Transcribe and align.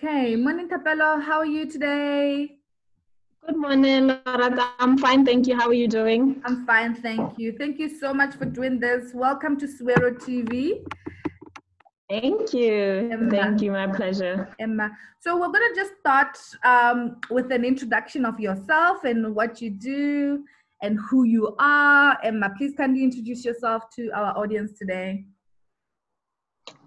Okay, 0.00 0.36
morning 0.36 0.68
Thapelo, 0.68 1.20
how 1.20 1.38
are 1.38 1.44
you 1.44 1.68
today? 1.68 2.58
Good 3.44 3.56
morning, 3.56 4.10
Lorato. 4.10 4.70
I'm 4.78 4.96
fine, 4.96 5.24
thank 5.26 5.48
you. 5.48 5.56
How 5.56 5.66
are 5.66 5.74
you 5.74 5.88
doing? 5.88 6.40
I'm 6.44 6.64
fine, 6.64 6.94
thank 6.94 7.36
you. 7.36 7.56
Thank 7.58 7.80
you 7.80 7.88
so 7.88 8.14
much 8.14 8.36
for 8.36 8.44
doing 8.44 8.78
this. 8.78 9.12
Welcome 9.12 9.58
to 9.58 9.66
Swero 9.66 10.16
TV. 10.16 10.84
Thank 12.08 12.52
you. 12.52 13.10
Emma. 13.10 13.28
Thank 13.28 13.60
you, 13.60 13.72
my 13.72 13.88
pleasure. 13.88 14.48
Emma. 14.60 14.96
So 15.18 15.36
we're 15.36 15.50
gonna 15.50 15.74
just 15.74 15.94
start 15.98 16.38
um, 16.62 17.16
with 17.28 17.50
an 17.50 17.64
introduction 17.64 18.24
of 18.24 18.38
yourself 18.38 19.02
and 19.02 19.34
what 19.34 19.60
you 19.60 19.70
do 19.70 20.44
and 20.80 20.96
who 21.10 21.24
you 21.24 21.56
are. 21.58 22.16
Emma, 22.22 22.54
please 22.56 22.72
kindly 22.76 23.02
introduce 23.02 23.44
yourself 23.44 23.90
to 23.96 24.10
our 24.12 24.38
audience 24.38 24.78
today. 24.78 25.24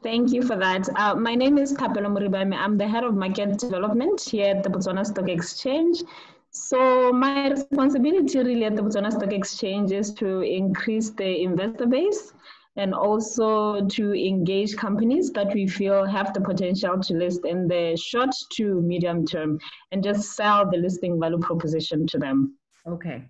Thank 0.03 0.31
you 0.31 0.41
for 0.41 0.55
that. 0.55 0.89
Uh, 0.95 1.13
my 1.13 1.35
name 1.35 1.59
is 1.59 1.73
Thapelo 1.73 2.09
Moribame. 2.09 2.55
I'm 2.55 2.75
the 2.75 2.87
head 2.87 3.03
of 3.03 3.13
market 3.13 3.59
development 3.59 4.19
here 4.19 4.55
at 4.55 4.63
the 4.63 4.69
Botswana 4.69 5.05
Stock 5.05 5.29
Exchange. 5.29 6.01
So 6.49 7.13
my 7.13 7.49
responsibility 7.49 8.39
really 8.39 8.65
at 8.65 8.75
the 8.75 8.81
Botswana 8.81 9.11
Stock 9.11 9.31
Exchange 9.31 9.91
is 9.91 10.11
to 10.15 10.41
increase 10.41 11.11
the 11.11 11.43
investor 11.43 11.85
base 11.85 12.33
and 12.77 12.95
also 12.95 13.85
to 13.85 14.13
engage 14.13 14.75
companies 14.75 15.29
that 15.33 15.53
we 15.53 15.67
feel 15.67 16.03
have 16.05 16.33
the 16.33 16.41
potential 16.41 16.99
to 16.99 17.13
list 17.13 17.45
in 17.45 17.67
the 17.67 17.95
short 17.95 18.33
to 18.53 18.81
medium 18.81 19.23
term 19.23 19.59
and 19.91 20.03
just 20.03 20.35
sell 20.35 20.67
the 20.67 20.77
listing 20.77 21.19
value 21.19 21.37
proposition 21.37 22.07
to 22.07 22.17
them. 22.17 22.55
Okay. 22.87 23.29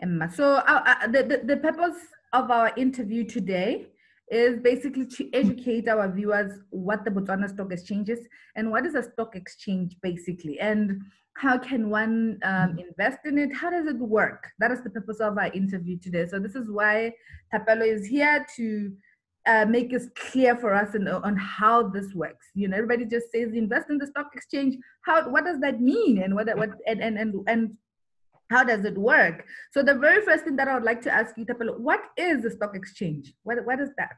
Emma, 0.00 0.30
so 0.30 0.56
uh, 0.56 0.82
uh, 0.84 1.06
the, 1.06 1.22
the, 1.22 1.40
the 1.44 1.56
purpose 1.56 1.96
of 2.34 2.50
our 2.50 2.74
interview 2.76 3.24
today 3.24 3.86
is 4.34 4.60
basically 4.60 5.06
to 5.06 5.32
educate 5.32 5.88
our 5.88 6.10
viewers 6.10 6.52
what 6.70 7.04
the 7.04 7.10
Botswana 7.10 7.48
Stock 7.48 7.72
Exchange 7.72 8.08
is 8.08 8.20
and 8.56 8.70
what 8.70 8.84
is 8.86 8.94
a 8.94 9.02
stock 9.02 9.36
exchange 9.36 9.96
basically 10.02 10.58
and 10.60 11.00
how 11.36 11.58
can 11.58 11.90
one 11.90 12.38
um, 12.44 12.78
invest 12.78 13.18
in 13.24 13.38
it? 13.38 13.52
How 13.52 13.70
does 13.70 13.86
it 13.86 13.98
work? 13.98 14.46
That 14.60 14.70
is 14.70 14.82
the 14.82 14.90
purpose 14.90 15.18
of 15.20 15.36
our 15.36 15.52
interview 15.52 15.98
today. 15.98 16.26
So 16.26 16.38
this 16.38 16.54
is 16.54 16.70
why 16.70 17.12
Thapelo 17.52 17.86
is 17.86 18.06
here 18.06 18.46
to 18.56 18.92
uh, 19.46 19.66
make 19.66 19.92
it 19.92 20.02
clear 20.14 20.56
for 20.56 20.74
us 20.74 20.94
and, 20.94 21.08
on 21.08 21.36
how 21.36 21.88
this 21.88 22.14
works. 22.14 22.46
You 22.54 22.68
know, 22.68 22.76
everybody 22.76 23.04
just 23.04 23.30
says 23.32 23.52
invest 23.52 23.90
in 23.90 23.98
the 23.98 24.06
stock 24.06 24.28
exchange. 24.34 24.76
How? 25.02 25.28
What 25.28 25.44
does 25.44 25.60
that 25.60 25.80
mean? 25.80 26.22
And 26.22 26.34
what? 26.34 26.46
What? 26.56 26.70
And 26.86 27.00
and 27.02 27.18
and 27.18 27.34
and 27.46 27.76
how 28.50 28.64
does 28.64 28.84
it 28.84 28.96
work? 28.96 29.46
So 29.72 29.82
the 29.82 29.94
very 29.94 30.24
first 30.24 30.44
thing 30.44 30.56
that 30.56 30.68
I 30.68 30.74
would 30.74 30.84
like 30.84 31.02
to 31.02 31.10
ask 31.12 31.36
you, 31.36 31.44
Thapelo, 31.44 31.78
what 31.78 32.00
is 32.16 32.42
the 32.42 32.50
stock 32.50 32.76
exchange? 32.76 33.32
What, 33.42 33.64
what 33.64 33.80
is 33.80 33.90
that? 33.96 34.16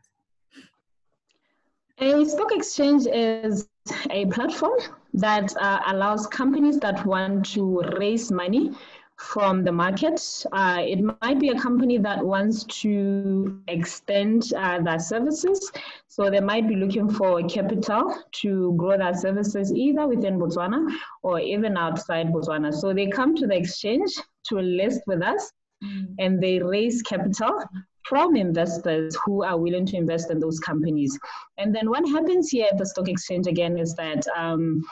A 1.99 2.25
stock 2.27 2.53
exchange 2.53 3.07
is 3.07 3.69
a 4.11 4.27
platform 4.27 4.79
that 5.15 5.57
uh, 5.57 5.81
allows 5.87 6.27
companies 6.27 6.79
that 6.81 7.07
want 7.07 7.47
to 7.55 7.81
raise 7.99 8.31
money 8.31 8.73
from 9.19 9.65
the 9.65 9.73
market. 9.73 10.21
Uh, 10.53 10.79
it 10.81 11.01
might 11.23 11.39
be 11.41 11.49
a 11.49 11.59
company 11.59 11.99
that 11.99 12.25
wants 12.25 12.65
to 12.65 13.61
extend 13.69 14.53
uh, 14.55 14.81
their 14.81 14.99
services. 14.99 15.73
So 16.09 16.31
they 16.31 16.41
might 16.41 16.69
be 16.69 16.77
looking 16.77 17.09
for 17.09 17.43
capital 17.49 18.15
to 18.43 18.75
grow 18.77 18.99
their 18.99 19.15
services 19.15 19.73
either 19.73 20.07
within 20.07 20.39
Botswana 20.39 20.87
or 21.23 21.41
even 21.41 21.77
outside 21.77 22.29
Botswana. 22.29 22.73
So 22.73 22.93
they 22.93 23.09
come 23.09 23.35
to 23.37 23.47
the 23.47 23.57
exchange 23.57 24.13
to 24.49 24.57
list 24.57 25.01
with 25.07 25.23
us 25.23 25.51
mm. 25.83 26.07
and 26.19 26.43
they 26.43 26.59
raise 26.59 27.03
capital 27.03 27.63
from 28.09 28.37
investors 28.37 29.17
who 29.25 29.43
are 29.43 29.59
willing 29.59 29.87
to 29.87 29.97
invest 29.97 30.31
in 30.31 30.39
those 30.39 30.59
companies. 30.61 31.19
And 31.59 31.75
then 31.75 31.91
what 31.91 32.07
happens 32.09 32.51
here 32.51 32.69
at 32.71 32.79
the 32.79 32.87
stock 32.87 33.09
exchange 33.09 33.47
again 33.47 33.79
is 33.79 33.95
that 33.95 34.25
um, 34.37 34.83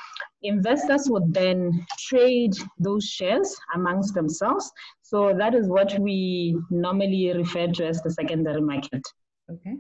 investors 0.42 1.08
would 1.08 1.32
then 1.32 1.86
trade 1.98 2.54
those 2.78 3.04
shares 3.04 3.56
amongst 3.74 4.14
themselves. 4.14 4.70
So 5.02 5.34
that 5.36 5.54
is 5.54 5.68
what 5.68 5.98
we 5.98 6.56
normally 6.70 7.32
refer 7.34 7.68
to 7.68 7.86
as 7.86 8.02
the 8.02 8.10
secondary 8.10 8.60
market. 8.60 9.02
Okay. 9.50 9.76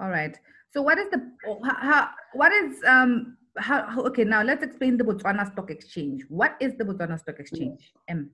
All 0.00 0.08
right. 0.08 0.36
So 0.72 0.82
what 0.82 0.98
is 0.98 1.08
the 1.10 1.20
how, 1.64 2.10
what 2.34 2.52
is 2.52 2.82
um 2.86 3.36
how 3.58 4.02
okay 4.06 4.24
now 4.24 4.42
let's 4.42 4.62
explain 4.62 4.96
the 4.96 5.04
Botswana 5.04 5.50
Stock 5.52 5.70
Exchange. 5.70 6.24
What 6.28 6.56
is 6.60 6.76
the 6.76 6.84
Botswana 6.84 7.18
Stock 7.18 7.40
Exchange? 7.40 7.92
M. 8.08 8.30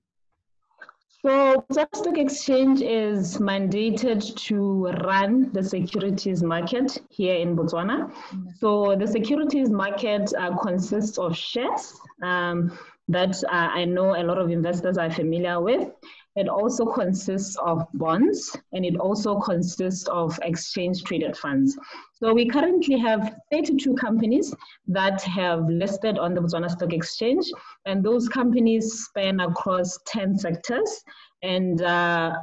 So, 1.24 1.64
the 1.70 1.88
stock 1.94 2.18
exchange 2.18 2.82
is 2.82 3.38
mandated 3.38 4.36
to 4.48 4.88
run 5.06 5.50
the 5.54 5.62
securities 5.62 6.42
market 6.42 7.00
here 7.08 7.36
in 7.36 7.56
Botswana. 7.56 8.12
So, 8.58 8.94
the 8.94 9.06
securities 9.06 9.70
market 9.70 10.30
uh, 10.38 10.54
consists 10.58 11.16
of 11.16 11.34
shares 11.34 11.98
um, 12.22 12.78
that 13.08 13.42
uh, 13.44 13.70
I 13.72 13.86
know 13.86 14.14
a 14.14 14.22
lot 14.22 14.36
of 14.36 14.50
investors 14.50 14.98
are 14.98 15.10
familiar 15.10 15.62
with. 15.62 15.88
It 16.36 16.48
also 16.48 16.84
consists 16.84 17.56
of 17.56 17.86
bonds 17.94 18.56
and 18.72 18.84
it 18.84 18.96
also 18.96 19.38
consists 19.38 20.08
of 20.08 20.38
exchange 20.42 21.04
traded 21.04 21.36
funds. 21.36 21.78
So 22.14 22.34
we 22.34 22.48
currently 22.48 22.98
have 22.98 23.36
32 23.52 23.94
companies 23.94 24.52
that 24.88 25.22
have 25.22 25.68
listed 25.68 26.18
on 26.18 26.34
the 26.34 26.40
Botswana 26.40 26.70
Stock 26.70 26.92
Exchange, 26.92 27.46
and 27.86 28.02
those 28.02 28.28
companies 28.28 29.04
span 29.04 29.40
across 29.40 29.98
10 30.06 30.36
sectors. 30.38 31.04
And 31.42 31.82
uh, 31.82 32.34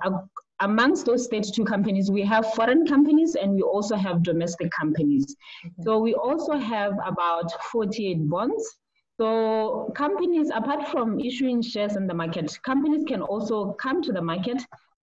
amongst 0.61 1.05
those 1.05 1.27
32 1.27 1.65
companies, 1.65 2.09
we 2.09 2.21
have 2.21 2.53
foreign 2.53 2.87
companies 2.87 3.35
and 3.35 3.53
we 3.53 3.61
also 3.61 3.95
have 3.95 4.23
domestic 4.23 4.71
companies. 4.71 5.35
Okay. 5.65 5.73
So 5.81 5.99
we 5.99 6.13
also 6.13 6.53
have 6.53 6.93
about 7.05 7.51
48 7.71 8.29
bonds 8.29 8.77
so 9.21 9.93
companies, 9.95 10.49
apart 10.49 10.87
from 10.87 11.19
issuing 11.19 11.61
shares 11.61 11.95
in 11.95 12.07
the 12.07 12.13
market, 12.13 12.57
companies 12.63 13.03
can 13.07 13.21
also 13.21 13.73
come 13.73 14.01
to 14.01 14.11
the 14.11 14.21
market 14.21 14.59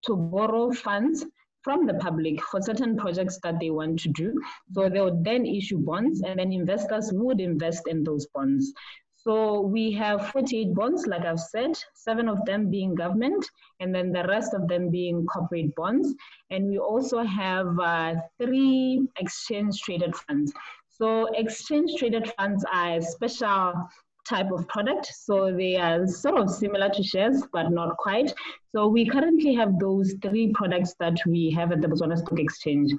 to 0.07 0.13
borrow 0.17 0.73
funds 0.73 1.25
from 1.61 1.85
the 1.85 1.93
public 1.93 2.43
for 2.43 2.61
certain 2.61 2.97
projects 2.97 3.39
that 3.43 3.61
they 3.61 3.69
want 3.69 3.97
to 3.99 4.09
do. 4.09 4.33
So 4.73 4.89
they 4.89 4.99
would 4.99 5.23
then 5.23 5.45
issue 5.45 5.77
bonds 5.77 6.21
and 6.21 6.37
then 6.37 6.51
investors 6.51 7.11
would 7.13 7.39
invest 7.39 7.87
in 7.87 8.03
those 8.03 8.27
bonds. 8.35 8.73
So 9.15 9.61
we 9.61 9.89
have 9.93 10.31
48 10.31 10.73
bonds, 10.73 11.07
like 11.07 11.23
I've 11.23 11.39
said, 11.39 11.71
seven 11.93 12.27
of 12.27 12.43
them 12.43 12.69
being 12.69 12.95
government, 12.95 13.45
and 13.79 13.95
then 13.95 14.11
the 14.11 14.25
rest 14.27 14.53
of 14.53 14.67
them 14.67 14.89
being 14.89 15.25
corporate 15.27 15.73
bonds. 15.75 16.13
And 16.49 16.67
we 16.67 16.77
also 16.77 17.19
have 17.23 17.79
uh, 17.79 18.15
three 18.37 19.07
exchange 19.17 19.79
traded 19.79 20.13
funds. 20.13 20.51
So 20.89 21.27
exchange 21.35 21.95
traded 21.97 22.29
funds 22.33 22.65
are 22.73 22.97
a 22.97 23.01
special 23.01 23.87
type 24.29 24.51
of 24.51 24.67
product. 24.67 25.07
So 25.13 25.51
they 25.51 25.75
are 25.75 26.07
sort 26.07 26.39
of 26.39 26.49
similar 26.49 26.89
to 26.89 27.03
shares, 27.03 27.43
but 27.51 27.71
not 27.71 27.97
quite. 27.97 28.33
So 28.73 28.87
we 28.87 29.05
currently 29.05 29.55
have 29.55 29.79
those 29.79 30.13
three 30.21 30.51
products 30.53 30.95
that 30.99 31.17
we 31.25 31.49
have 31.51 31.71
at 31.71 31.81
the 31.81 31.87
Botswana 31.87 32.17
Stock 32.17 32.39
Exchange. 32.39 32.93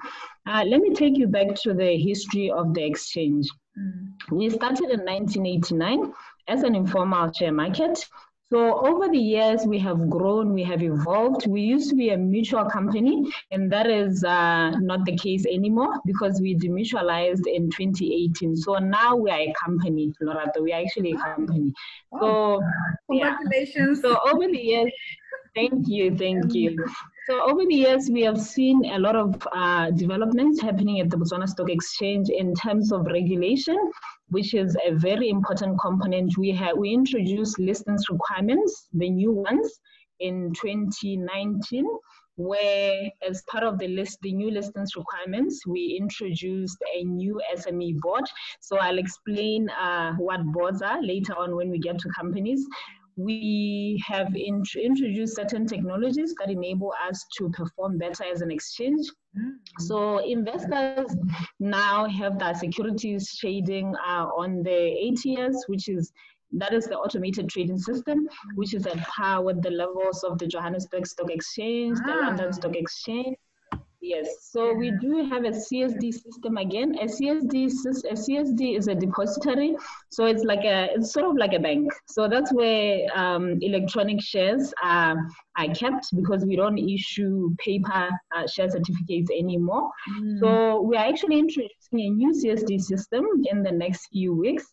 Uh, 0.46 0.64
let 0.66 0.80
me 0.80 0.92
take 0.92 1.16
you 1.16 1.28
back 1.28 1.54
to 1.62 1.74
the 1.74 1.96
history 1.96 2.50
of 2.50 2.74
the 2.74 2.84
exchange. 2.84 3.48
Mm. 3.78 4.12
We 4.32 4.50
started 4.50 4.90
in 4.90 5.00
1989 5.00 6.12
as 6.48 6.64
an 6.64 6.74
informal 6.74 7.32
share 7.32 7.52
market. 7.52 8.04
So 8.52 8.84
over 8.84 9.08
the 9.08 9.18
years, 9.18 9.64
we 9.64 9.78
have 9.78 10.10
grown, 10.10 10.52
we 10.52 10.64
have 10.64 10.82
evolved. 10.82 11.46
We 11.46 11.60
used 11.60 11.88
to 11.90 11.94
be 11.94 12.08
a 12.10 12.16
mutual 12.16 12.64
company, 12.64 13.22
and 13.52 13.70
that 13.70 13.86
is 13.86 14.24
uh, 14.24 14.70
not 14.80 15.04
the 15.04 15.16
case 15.16 15.46
anymore 15.46 16.00
because 16.04 16.40
we 16.40 16.56
demutualized 16.56 17.46
in 17.46 17.70
2018. 17.70 18.56
So 18.56 18.74
now 18.78 19.14
we 19.14 19.30
are 19.30 19.38
a 19.38 19.54
company, 19.64 20.12
Lorato. 20.20 20.62
We 20.62 20.72
are 20.72 20.82
actually 20.82 21.12
a 21.12 21.18
company. 21.18 21.72
So 22.18 22.60
congratulations. 23.08 24.00
Yeah. 24.02 24.10
So 24.10 24.18
over 24.32 24.48
the 24.48 24.58
years, 24.58 24.92
thank 25.54 25.86
you, 25.86 26.16
thank 26.16 26.52
you. 26.52 26.84
So 27.26 27.42
over 27.42 27.64
the 27.66 27.74
years, 27.74 28.10
we 28.10 28.22
have 28.22 28.40
seen 28.40 28.84
a 28.92 28.98
lot 28.98 29.14
of 29.14 29.46
uh, 29.52 29.90
developments 29.90 30.60
happening 30.60 31.00
at 31.00 31.10
the 31.10 31.16
Botswana 31.16 31.48
Stock 31.48 31.70
Exchange 31.70 32.28
in 32.28 32.54
terms 32.54 32.92
of 32.92 33.06
regulation 33.06 33.76
which 34.30 34.54
is 34.54 34.76
a 34.86 34.94
very 34.94 35.28
important 35.28 35.78
component. 35.80 36.36
We 36.38 36.50
have 36.52 36.76
we 36.76 36.94
introduced 36.94 37.58
listings 37.58 38.04
requirements, 38.08 38.88
the 38.92 39.10
new 39.10 39.32
ones, 39.32 39.80
in 40.20 40.52
2019, 40.54 41.84
where 42.36 43.10
as 43.26 43.42
part 43.50 43.64
of 43.64 43.78
the 43.78 43.88
list, 43.88 44.18
the 44.22 44.32
new 44.32 44.50
listings 44.50 44.94
requirements, 44.96 45.66
we 45.66 45.98
introduced 46.00 46.78
a 46.96 47.04
new 47.04 47.40
SME 47.56 47.98
board. 48.00 48.24
So 48.60 48.78
I'll 48.78 48.98
explain 48.98 49.68
uh, 49.70 50.14
what 50.14 50.44
boards 50.52 50.82
are 50.82 51.02
later 51.02 51.34
on 51.36 51.56
when 51.56 51.70
we 51.70 51.78
get 51.78 51.98
to 51.98 52.08
companies 52.10 52.66
we 53.24 54.02
have 54.06 54.28
int 54.34 54.68
introduced 54.74 55.36
certain 55.36 55.66
technologies 55.66 56.34
that 56.38 56.50
enable 56.50 56.92
us 57.08 57.24
to 57.36 57.50
perform 57.50 57.98
better 57.98 58.24
as 58.24 58.40
an 58.40 58.50
exchange. 58.50 59.06
Mm. 59.38 59.52
So 59.78 60.18
investors 60.18 61.14
now 61.58 62.08
have 62.08 62.38
their 62.38 62.54
securities 62.54 63.36
trading 63.36 63.94
uh, 63.96 64.26
on 64.42 64.62
the 64.62 64.80
ATS, 65.08 65.64
which 65.68 65.88
is 65.88 66.12
that 66.52 66.72
is 66.72 66.86
the 66.86 66.96
automated 66.96 67.48
trading 67.48 67.78
system, 67.78 68.28
which 68.56 68.74
is 68.74 68.86
at 68.86 68.98
par 69.06 69.42
with 69.42 69.62
the 69.62 69.70
levels 69.70 70.24
of 70.24 70.38
the 70.38 70.46
Johannesburg 70.46 71.06
Stock 71.06 71.30
Exchange, 71.30 71.98
ah. 72.02 72.06
the 72.06 72.26
London 72.26 72.52
Stock 72.52 72.74
Exchange. 72.74 73.36
Yes, 74.02 74.48
so 74.50 74.72
we 74.72 74.92
do 74.92 75.28
have 75.28 75.44
a 75.44 75.50
CSD 75.50 76.14
system 76.14 76.56
again. 76.56 76.96
A 77.00 77.04
CSD, 77.04 77.66
a 78.08 78.14
CSD 78.14 78.78
is 78.78 78.88
a 78.88 78.94
depository, 78.94 79.76
so 80.08 80.24
it's 80.24 80.42
like 80.42 80.64
a, 80.64 80.88
it's 80.94 81.12
sort 81.12 81.26
of 81.26 81.36
like 81.36 81.52
a 81.52 81.58
bank. 81.58 81.92
So 82.06 82.26
that's 82.26 82.50
where 82.50 83.06
um, 83.14 83.58
electronic 83.60 84.22
shares 84.22 84.72
are, 84.82 85.16
are 85.58 85.74
kept 85.74 86.16
because 86.16 86.46
we 86.46 86.56
don't 86.56 86.78
issue 86.78 87.54
paper 87.58 88.08
uh, 88.34 88.46
share 88.46 88.70
certificates 88.70 89.30
anymore. 89.30 89.90
Mm. 90.18 90.40
So 90.40 90.80
we 90.80 90.96
are 90.96 91.06
actually 91.06 91.38
introducing 91.38 92.00
a 92.00 92.08
new 92.08 92.32
CSD 92.32 92.80
system 92.80 93.26
in 93.50 93.62
the 93.62 93.72
next 93.72 94.08
few 94.10 94.34
weeks. 94.34 94.64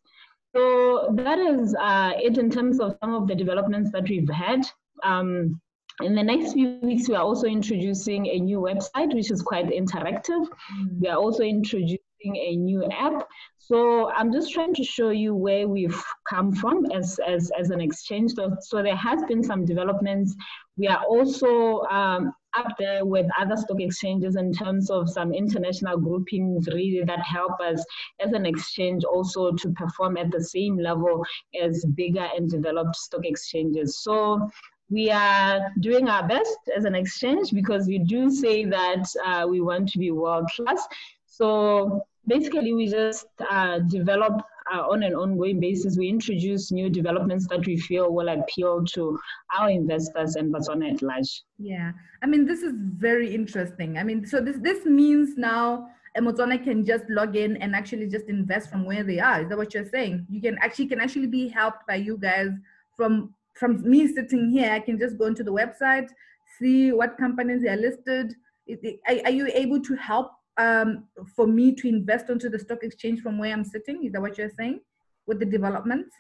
So 0.56 1.10
that 1.18 1.38
is 1.38 1.76
uh, 1.76 2.14
it 2.16 2.38
in 2.38 2.50
terms 2.50 2.80
of 2.80 2.96
some 3.04 3.14
of 3.14 3.28
the 3.28 3.36
developments 3.36 3.92
that 3.92 4.08
we've 4.08 4.30
had. 4.30 4.62
Um, 5.04 5.60
in 6.04 6.14
the 6.14 6.24
next 6.24 6.54
few 6.54 6.80
weeks, 6.82 7.10
we 7.10 7.16
are 7.16 7.24
also 7.24 7.48
introducing 7.48 8.28
a 8.28 8.40
new 8.40 8.60
website, 8.60 9.14
which 9.14 9.32
is 9.32 9.42
quite 9.42 9.68
interactive. 9.68 10.48
Mm. 10.80 11.00
We 11.02 11.08
are 11.08 11.18
also 11.18 11.44
introducing 11.44 12.00
a 12.24 12.56
new 12.56 12.88
app. 12.92 13.28
So 13.58 14.10
I'm 14.12 14.32
just 14.32 14.54
trying 14.54 14.74
to 14.76 14.84
show 14.84 15.10
you 15.10 15.36
where 15.36 15.68
we've 15.68 16.02
come 16.30 16.54
from 16.54 16.86
as, 16.92 17.20
as, 17.28 17.52
as 17.60 17.72
an 17.72 17.82
exchange. 17.82 18.34
So, 18.34 18.56
so 18.62 18.82
there 18.82 18.96
has 18.96 19.24
been 19.28 19.44
some 19.44 19.66
developments. 19.66 20.36
We 20.78 20.88
are 20.88 21.04
also 21.04 21.82
um, 21.90 22.32
up 22.58 22.74
there 22.80 23.04
with 23.04 23.26
other 23.40 23.58
stock 23.58 23.82
exchanges 23.82 24.36
in 24.36 24.54
terms 24.54 24.90
of 24.90 25.10
some 25.10 25.34
international 25.34 25.98
groupings 25.98 26.68
really 26.68 27.04
that 27.06 27.20
help 27.20 27.60
us 27.60 27.84
as 28.20 28.34
an 28.34 28.46
exchange 28.46 29.04
also 29.04 29.52
to 29.52 29.72
perform 29.72 30.18
at 30.18 30.32
the 30.32 30.44
same 30.44 30.78
level 30.78 31.24
as 31.62 31.84
bigger 31.96 32.28
and 32.36 32.50
developed 32.50 32.96
stock 32.96 33.26
exchanges. 33.26 34.00
So 34.02 34.50
we 34.90 35.12
are 35.12 35.72
doing 35.80 36.08
our 36.08 36.28
best 36.28 36.58
as 36.76 36.86
an 36.86 36.96
exchange 36.96 37.52
because 37.52 37.88
we 37.88 38.00
do 38.00 38.30
say 38.30 38.66
that 38.66 39.06
uh, 39.26 39.46
we 39.48 39.60
want 39.62 39.90
to 39.90 40.00
be 40.00 40.12
world 40.12 40.50
class. 40.56 40.88
So 41.26 42.06
basically, 42.26 42.74
we 42.74 42.88
just 42.88 43.28
uh, 43.50 43.80
develop 43.80 44.42
uh, 44.74 44.82
on 44.82 45.04
an 45.04 45.14
ongoing 45.14 45.60
basis. 45.60 45.98
We 45.98 46.08
introduce 46.08 46.72
new 46.72 46.90
developments 46.90 47.48
that 47.48 47.66
we 47.66 47.78
feel 47.78 48.12
will 48.12 48.30
appeal 48.30 48.86
to 48.86 49.20
our 49.58 49.70
investors 49.70 50.36
and 50.36 50.54
Botswana 50.54 50.94
at 50.94 51.02
large. 51.02 51.44
Yeah, 51.58 51.92
I 52.24 52.26
mean, 52.26 52.46
this 52.46 52.62
is 52.62 52.74
very 52.76 53.34
interesting. 53.36 53.98
I 53.98 54.04
mean, 54.04 54.26
so 54.26 54.40
this 54.42 54.58
this 54.62 54.86
means 54.86 55.38
now. 55.38 55.90
Botswana 56.18 56.58
can 56.64 56.84
just 56.84 57.04
log 57.10 57.36
in 57.36 57.58
and 57.58 57.76
actually 57.76 58.08
just 58.08 58.28
invest 58.28 58.72
from 58.72 58.86
where 58.86 59.04
they 59.04 59.20
are. 59.20 59.44
Is 59.44 59.50
that 59.50 59.58
what 59.58 59.76
you're 59.76 59.86
saying? 59.86 60.26
You 60.32 60.42
can 60.42 60.58
actually 60.64 60.88
can 60.88 61.00
actually 61.00 61.28
be 61.28 61.48
helped 61.48 61.86
by 61.86 61.98
you 61.98 62.18
guys 62.18 62.50
from 62.96 63.36
from 63.60 63.82
me 63.90 64.08
sitting 64.08 64.50
here, 64.50 64.72
I 64.72 64.80
can 64.80 65.00
just 65.00 65.18
go 65.18 65.26
into 65.26 65.44
the 65.44 65.52
website, 65.52 66.10
see 66.60 66.92
what 66.92 67.18
companies 67.18 67.64
are 67.66 67.76
listed. 67.76 68.34
Are, 69.08 69.32
you 69.32 69.50
able 69.54 69.82
to 69.82 69.96
help 69.96 70.32
um, 70.58 71.06
for 71.36 71.48
me 71.48 71.74
to 71.76 71.88
invest 71.88 72.30
onto 72.30 72.50
the 72.50 72.60
stock 72.60 72.84
exchange 72.84 73.22
from 73.22 73.38
where 73.38 73.54
I'm 73.54 73.64
sitting? 73.64 74.04
Is 74.04 74.12
that 74.14 74.22
what 74.22 74.38
you're 74.38 74.52
saying 74.58 74.82
with 75.26 75.40
the 75.40 75.46
developments? 75.46 76.16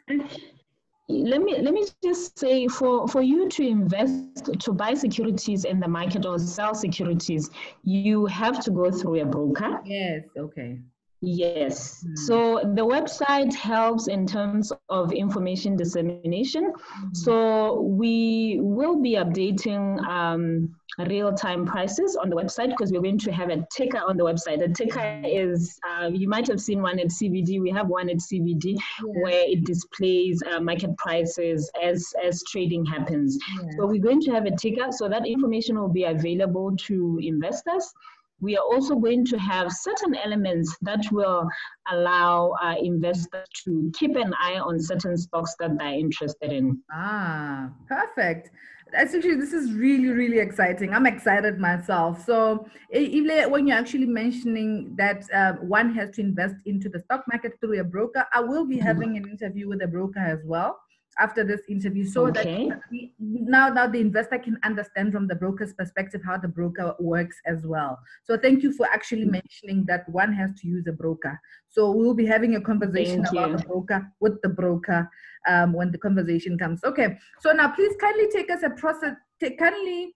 Let 1.09 1.41
me 1.41 1.57
let 1.61 1.73
me 1.73 1.85
just 2.03 2.37
say 2.37 2.67
for, 2.67 3.07
for 3.07 3.21
you 3.21 3.47
to 3.47 3.65
invest 3.65 4.49
to 4.59 4.73
buy 4.73 4.93
securities 4.93 5.63
in 5.63 5.79
the 5.79 5.87
market 5.87 6.25
or 6.25 6.37
sell 6.37 6.75
securities, 6.75 7.49
you 7.83 8.25
have 8.25 8.59
to 8.65 8.71
go 8.71 8.91
through 8.91 9.21
a 9.21 9.25
broker. 9.25 9.79
Yes, 9.85 10.23
okay. 10.37 10.79
Yes. 11.21 12.05
Mm. 12.05 12.17
So 12.17 12.59
the 12.75 12.85
website 12.85 13.53
helps 13.53 14.07
in 14.07 14.27
terms 14.27 14.71
of 14.89 15.11
information 15.11 15.75
dissemination. 15.75 16.71
Mm. 16.73 17.17
So 17.17 17.81
we 17.81 18.59
will 18.61 19.01
be 19.01 19.13
updating 19.13 19.99
um, 20.07 20.75
real-time 20.99 21.65
prices 21.65 22.15
on 22.15 22.29
the 22.29 22.35
website 22.35 22.69
because 22.69 22.91
we're 22.91 23.01
going 23.01 23.17
to 23.19 23.31
have 23.31 23.49
a 23.49 23.65
ticker 23.71 23.97
on 23.97 24.17
the 24.17 24.23
website. 24.23 24.59
The 24.59 24.69
ticker 24.69 25.21
is, 25.25 25.79
uh, 25.89 26.07
you 26.07 26.29
might 26.29 26.47
have 26.47 26.61
seen 26.61 26.83
one 26.83 26.99
at 26.99 27.07
CBD. 27.07 27.61
We 27.61 27.71
have 27.71 27.87
one 27.87 28.09
at 28.09 28.17
CBD 28.17 28.75
yeah. 28.75 29.21
where 29.21 29.43
it 29.49 29.63
displays 29.63 30.41
uh, 30.51 30.59
market 30.59 30.95
prices 30.97 31.69
as, 31.81 32.13
as 32.23 32.43
trading 32.43 32.85
happens. 32.85 33.37
Yeah. 33.55 33.69
So 33.77 33.87
we're 33.87 34.01
going 34.01 34.21
to 34.21 34.31
have 34.31 34.45
a 34.45 34.55
ticker. 34.55 34.91
So 34.91 35.09
that 35.09 35.25
information 35.25 35.79
will 35.79 35.89
be 35.89 36.03
available 36.03 36.75
to 36.77 37.19
investors 37.23 37.91
we 38.39 38.55
are 38.55 38.63
also 38.63 38.95
going 38.95 39.25
to 39.25 39.37
have 39.37 39.71
certain 39.71 40.15
elements 40.15 40.75
that 40.81 41.03
will 41.11 41.47
allow 41.91 42.53
uh, 42.61 42.75
investors 42.81 43.47
to 43.65 43.91
keep 43.97 44.15
an 44.15 44.33
eye 44.39 44.59
on 44.59 44.79
certain 44.79 45.17
stocks 45.17 45.55
that 45.59 45.77
they're 45.77 45.99
interested 45.99 46.51
in. 46.51 46.79
Ah, 46.91 47.69
perfect. 47.87 48.49
Actually, 48.93 49.35
this 49.35 49.51
is 49.51 49.73
really, 49.73 50.09
really 50.09 50.39
exciting. 50.39 50.93
I'm 50.93 51.05
excited 51.05 51.59
myself. 51.59 52.23
So, 52.23 52.67
even 52.93 53.51
when 53.51 53.67
you're 53.67 53.77
actually 53.77 54.05
mentioning 54.05 54.95
that 54.95 55.23
uh, 55.33 55.53
one 55.55 55.93
has 55.95 56.11
to 56.11 56.21
invest 56.21 56.55
into 56.65 56.87
the 56.87 56.99
stock 56.99 57.25
market 57.27 57.59
through 57.59 57.81
a 57.81 57.83
broker, 57.83 58.25
I 58.33 58.39
will 58.39 58.65
be 58.65 58.77
mm-hmm. 58.77 58.85
having 58.87 59.17
an 59.17 59.27
interview 59.27 59.67
with 59.67 59.81
a 59.81 59.87
broker 59.87 60.19
as 60.19 60.39
well 60.45 60.79
after 61.19 61.43
this 61.43 61.61
interview 61.67 62.05
so 62.05 62.27
okay. 62.27 62.69
that 62.69 62.81
we, 62.91 63.13
now 63.19 63.69
now 63.69 63.87
the 63.87 63.99
investor 63.99 64.37
can 64.37 64.57
understand 64.63 65.11
from 65.11 65.27
the 65.27 65.35
broker's 65.35 65.73
perspective 65.73 66.21
how 66.23 66.37
the 66.37 66.47
broker 66.47 66.93
works 66.99 67.37
as 67.45 67.65
well 67.65 67.99
so 68.23 68.37
thank 68.37 68.63
you 68.63 68.71
for 68.71 68.87
actually 68.87 69.25
mm. 69.25 69.31
mentioning 69.31 69.85
that 69.85 70.07
one 70.09 70.33
has 70.33 70.51
to 70.59 70.67
use 70.67 70.85
a 70.87 70.91
broker 70.91 71.39
so 71.69 71.91
we'll 71.91 72.13
be 72.13 72.25
having 72.25 72.55
a 72.55 72.61
conversation 72.61 73.23
thank 73.23 73.35
about 73.35 73.51
you. 73.51 73.57
the 73.57 73.63
broker 73.63 74.11
with 74.19 74.41
the 74.41 74.49
broker 74.49 75.09
um, 75.47 75.73
when 75.73 75.91
the 75.91 75.97
conversation 75.97 76.57
comes 76.57 76.83
okay 76.83 77.17
so 77.39 77.51
now 77.51 77.69
please 77.69 77.95
kindly 77.99 78.27
take 78.31 78.51
us 78.51 78.63
a 78.63 78.69
process 78.71 79.15
take, 79.39 79.57
kindly 79.57 80.13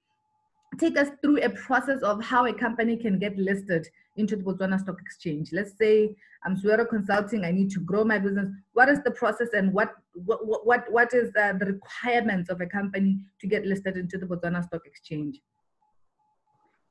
take 0.77 0.97
us 0.97 1.09
through 1.21 1.41
a 1.41 1.49
process 1.49 2.01
of 2.01 2.23
how 2.23 2.45
a 2.45 2.53
company 2.53 2.95
can 2.95 3.19
get 3.19 3.37
listed 3.37 3.87
into 4.17 4.35
the 4.35 4.43
Botswana 4.43 4.79
Stock 4.79 4.99
Exchange. 5.01 5.51
Let's 5.51 5.77
say 5.77 6.15
I'm 6.45 6.57
Suero 6.57 6.85
Consulting, 6.85 7.45
I 7.45 7.51
need 7.51 7.69
to 7.71 7.79
grow 7.79 8.03
my 8.03 8.17
business. 8.19 8.47
What 8.73 8.89
is 8.89 8.99
the 9.03 9.11
process 9.11 9.49
and 9.53 9.73
what 9.73 9.93
what 10.13 10.65
what, 10.65 10.91
what 10.91 11.13
is 11.13 11.31
uh, 11.35 11.53
the 11.53 11.65
requirements 11.65 12.49
of 12.49 12.61
a 12.61 12.65
company 12.65 13.19
to 13.39 13.47
get 13.47 13.65
listed 13.65 13.97
into 13.97 14.17
the 14.17 14.25
Botswana 14.25 14.63
Stock 14.63 14.81
Exchange? 14.85 15.41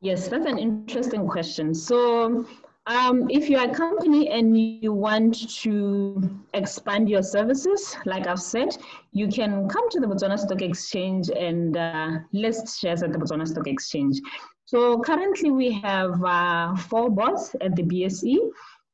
Yes, 0.03 0.29
that's 0.29 0.47
an 0.47 0.59
interesting 0.59 1.26
question. 1.26 1.75
So 1.75 2.47
um, 2.91 3.29
if 3.31 3.49
you're 3.49 3.71
a 3.71 3.73
company 3.73 4.31
and 4.31 4.59
you 4.59 4.93
want 4.93 5.49
to 5.63 6.29
expand 6.55 7.09
your 7.09 7.23
services, 7.23 7.97
like 8.05 8.27
I've 8.27 8.41
said, 8.41 8.77
you 9.13 9.29
can 9.29 9.69
come 9.69 9.89
to 9.91 10.01
the 10.01 10.09
Botswana 10.09 10.37
Stock 10.37 10.61
Exchange 10.61 11.31
and 11.31 11.77
uh, 11.77 12.11
list 12.33 12.81
shares 12.81 13.05
at 13.05 13.13
the 13.13 13.19
Botswana 13.19 13.47
Stock 13.47 13.69
Exchange. 13.69 14.21
So 14.65 14.99
currently 14.99 15.53
we 15.53 15.71
have 15.71 16.23
uh, 16.25 16.75
four 16.75 17.11
boards 17.11 17.55
at 17.61 17.77
the 17.77 17.85
BSE. 17.85 18.37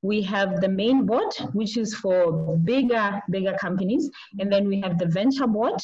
We 0.02 0.20
have 0.22 0.60
the 0.60 0.68
main 0.68 1.06
board, 1.06 1.32
which 1.54 1.78
is 1.78 1.94
for 1.94 2.58
bigger, 2.58 3.22
bigger 3.30 3.56
companies. 3.58 4.10
And 4.38 4.52
then 4.52 4.68
we 4.68 4.78
have 4.82 4.98
the 4.98 5.06
venture 5.06 5.46
board. 5.46 5.80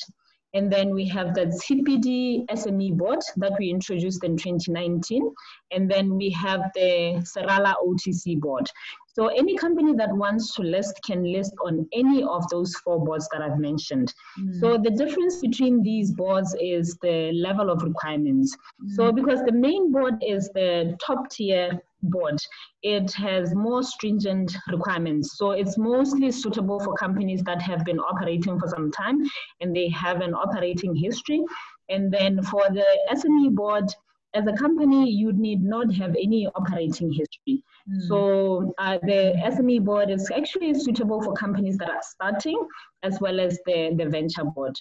And 0.54 0.70
then 0.70 0.90
we 0.90 1.08
have 1.08 1.34
the 1.34 1.46
Tshipidi 1.46 2.46
SME 2.48 2.96
board 2.96 3.20
that 3.36 3.52
we 3.58 3.70
introduced 3.70 4.22
in 4.22 4.36
2019. 4.36 5.32
And 5.70 5.90
then 5.90 6.16
we 6.16 6.30
have 6.30 6.70
the 6.74 7.24
Serala 7.24 7.74
OTC 7.82 8.38
board. 8.38 8.68
So 9.14 9.28
any 9.28 9.56
company 9.56 9.94
that 9.94 10.14
wants 10.14 10.54
to 10.54 10.62
list 10.62 10.98
can 11.04 11.22
list 11.24 11.52
on 11.64 11.86
any 11.92 12.22
of 12.22 12.48
those 12.48 12.74
four 12.76 13.04
boards 13.04 13.28
that 13.32 13.42
I've 13.42 13.58
mentioned. 13.58 14.12
Mm. 14.40 14.60
So 14.60 14.78
the 14.78 14.90
difference 14.90 15.38
between 15.40 15.82
these 15.82 16.12
boards 16.12 16.54
is 16.60 16.96
the 17.02 17.30
level 17.32 17.68
of 17.68 17.82
requirements. 17.82 18.56
Mm. 18.82 18.96
So 18.96 19.12
because 19.12 19.42
the 19.44 19.52
main 19.52 19.92
board 19.92 20.14
is 20.26 20.48
the 20.54 20.96
top 21.04 21.30
tier 21.30 21.82
board, 22.02 22.38
it 22.82 23.12
has 23.14 23.54
more 23.54 23.82
stringent 23.82 24.54
requirements. 24.68 25.36
So 25.36 25.52
it's 25.52 25.78
mostly 25.78 26.30
suitable 26.30 26.80
for 26.80 26.94
companies 26.94 27.42
that 27.44 27.62
have 27.62 27.84
been 27.84 27.98
operating 27.98 28.58
for 28.58 28.68
some 28.68 28.90
time 28.90 29.20
and 29.60 29.74
they 29.74 29.88
have 29.90 30.20
an 30.20 30.34
operating 30.34 30.94
history. 30.94 31.42
And 31.88 32.12
then 32.12 32.42
for 32.42 32.62
the 32.70 32.86
SME 33.12 33.54
board, 33.54 33.92
as 34.34 34.46
a 34.46 34.52
company, 34.52 35.10
you 35.10 35.32
need 35.32 35.62
not 35.62 35.92
have 35.94 36.16
any 36.16 36.46
operating 36.54 37.12
history. 37.12 37.62
Mm. 37.88 38.08
So 38.08 38.74
uh, 38.78 38.98
the 39.02 39.34
SME 39.44 39.84
board 39.84 40.10
is 40.10 40.30
actually 40.30 40.72
suitable 40.74 41.22
for 41.22 41.34
companies 41.34 41.76
that 41.78 41.90
are 41.90 42.02
starting 42.02 42.58
as 43.02 43.20
well 43.20 43.40
as 43.40 43.58
the, 43.66 43.94
the 43.96 44.06
venture 44.08 44.44
board. 44.44 44.74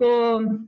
So 0.00 0.66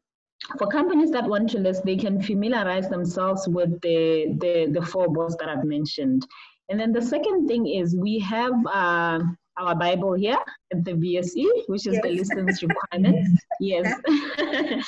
for 0.58 0.66
companies 0.68 1.10
that 1.10 1.24
want 1.24 1.50
to 1.50 1.58
list, 1.58 1.84
they 1.84 1.96
can 1.96 2.22
familiarize 2.22 2.88
themselves 2.88 3.46
with 3.48 3.80
the, 3.80 4.36
the, 4.38 4.70
the 4.72 4.84
four 4.84 5.08
boards 5.08 5.36
that 5.36 5.48
I've 5.48 5.64
mentioned. 5.64 6.26
And 6.68 6.78
then 6.78 6.92
the 6.92 7.02
second 7.02 7.48
thing 7.48 7.66
is 7.66 7.96
we 7.96 8.18
have 8.20 8.52
uh, 8.66 9.20
our 9.56 9.74
Bible 9.74 10.14
here 10.14 10.38
at 10.72 10.84
the 10.84 10.92
BSE, 10.92 11.46
which 11.66 11.86
is 11.86 11.94
yes. 11.94 12.02
the 12.02 12.10
listings 12.10 12.62
requirements. 12.92 13.42
yes. 13.60 14.00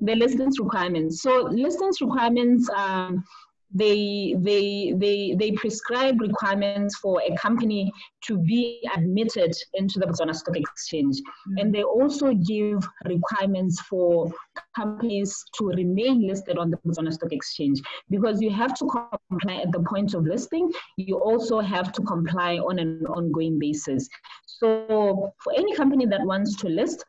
the 0.00 0.14
listings 0.14 0.58
requirements. 0.58 1.22
So 1.22 1.48
listings 1.50 2.00
requirements 2.00 2.68
um, 2.70 3.24
they 3.74 4.34
they 4.38 4.94
they 4.96 5.34
they 5.38 5.52
prescribe 5.52 6.20
requirements 6.20 6.96
for 6.98 7.20
a 7.20 7.36
company 7.36 7.92
to 8.26 8.38
be 8.38 8.80
admitted 8.96 9.52
into 9.74 9.98
the 9.98 10.06
Botswana 10.06 10.34
Stock 10.34 10.56
Exchange, 10.56 11.16
mm-hmm. 11.18 11.58
and 11.58 11.74
they 11.74 11.82
also 11.82 12.32
give 12.32 12.86
requirements 13.04 13.80
for 13.82 14.32
companies 14.74 15.44
to 15.56 15.66
remain 15.68 16.26
listed 16.26 16.56
on 16.56 16.70
the 16.70 16.78
Botswana 16.78 17.12
Stock 17.12 17.32
Exchange 17.32 17.80
because 18.08 18.40
you 18.40 18.50
have 18.50 18.74
to 18.78 18.86
comply 18.86 19.56
at 19.56 19.70
the 19.72 19.80
point 19.80 20.14
of 20.14 20.24
listing. 20.24 20.72
You 20.96 21.18
also 21.18 21.60
have 21.60 21.92
to 21.92 22.02
comply 22.02 22.58
on 22.58 22.78
an 22.78 23.04
ongoing 23.06 23.58
basis. 23.58 24.08
So 24.46 25.32
for 25.44 25.52
any 25.54 25.74
company 25.74 26.06
that 26.06 26.22
wants 26.22 26.56
to 26.56 26.68
list, 26.68 27.04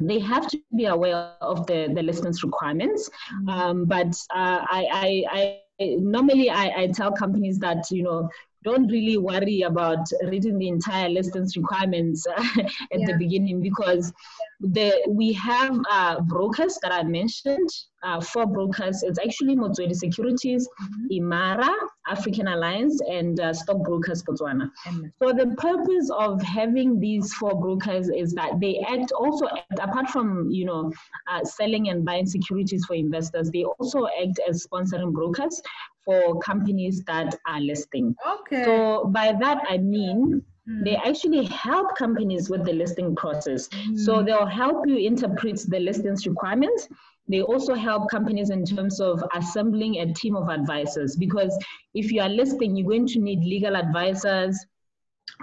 they 0.00 0.20
have 0.20 0.46
to 0.48 0.60
be 0.76 0.84
aware 0.84 1.32
of 1.40 1.66
the, 1.66 1.88
the 1.92 2.02
listings 2.02 2.44
requirements. 2.44 3.10
Mm-hmm. 3.34 3.48
Um, 3.48 3.84
but 3.84 4.14
uh, 4.34 4.62
I, 4.70 4.86
I, 4.92 5.24
I 5.30 5.60
normally 5.80 6.50
I, 6.50 6.82
I 6.82 6.86
tell 6.88 7.12
companies 7.12 7.58
that 7.60 7.90
you 7.90 8.02
know 8.02 8.28
don't 8.64 8.88
really 8.88 9.16
worry 9.16 9.62
about 9.62 10.04
reading 10.24 10.58
the 10.58 10.68
entire 10.68 11.08
listings 11.08 11.56
requirements 11.56 12.26
at 12.36 12.66
yeah. 12.92 13.06
the 13.06 13.14
beginning 13.16 13.62
because 13.62 14.12
the 14.60 15.00
we 15.08 15.32
have 15.34 15.78
uh, 15.88 16.20
brokers 16.22 16.78
that 16.82 16.92
I 16.92 17.04
mentioned, 17.04 17.68
uh, 18.02 18.20
four 18.20 18.46
brokers. 18.46 19.04
It's 19.04 19.18
actually 19.20 19.54
Motswedi 19.56 19.94
Securities, 19.94 20.68
mm-hmm. 20.68 21.22
Imara, 21.22 21.72
African 22.08 22.48
Alliance, 22.48 23.00
and 23.08 23.38
uh, 23.40 23.52
Stockbrokers 23.52 24.22
Botswana. 24.22 24.70
So 25.22 25.32
the 25.32 25.54
purpose 25.58 26.10
of 26.10 26.42
having 26.42 26.98
these 27.00 27.32
four 27.34 27.60
brokers 27.60 28.08
is 28.08 28.32
that 28.34 28.60
they 28.60 28.84
act 28.88 29.12
also 29.12 29.46
act, 29.48 29.78
apart 29.80 30.08
from 30.08 30.50
you 30.50 30.64
know 30.64 30.92
uh, 31.30 31.44
selling 31.44 31.88
and 31.90 32.04
buying 32.04 32.26
securities 32.26 32.84
for 32.84 32.94
investors, 32.94 33.50
they 33.50 33.64
also 33.64 34.06
act 34.22 34.40
as 34.48 34.66
sponsoring 34.66 35.12
brokers 35.12 35.60
for 36.04 36.38
companies 36.40 37.02
that 37.04 37.38
are 37.46 37.60
listing. 37.60 38.14
Okay. 38.26 38.64
So 38.64 39.04
by 39.06 39.34
that 39.40 39.62
I 39.68 39.78
mean 39.78 40.42
mm. 40.68 40.84
they 40.84 40.96
actually 40.96 41.44
help 41.46 41.96
companies 41.96 42.48
with 42.48 42.64
the 42.64 42.72
listing 42.72 43.14
process. 43.14 43.68
Mm. 43.68 43.98
So 43.98 44.22
they'll 44.22 44.46
help 44.46 44.86
you 44.86 44.96
interpret 44.96 45.60
the 45.68 45.80
listings 45.80 46.26
requirements. 46.26 46.88
They 47.28 47.42
also 47.42 47.74
help 47.74 48.10
companies 48.10 48.50
in 48.50 48.64
terms 48.64 49.00
of 49.00 49.22
assembling 49.34 49.98
a 49.98 50.12
team 50.14 50.34
of 50.36 50.48
advisors 50.48 51.16
because 51.16 51.56
if 51.94 52.10
you 52.10 52.22
are 52.22 52.28
listing, 52.28 52.76
you're 52.76 52.88
going 52.88 53.06
to 53.08 53.18
need 53.20 53.40
legal 53.40 53.76
advisors, 53.76 54.64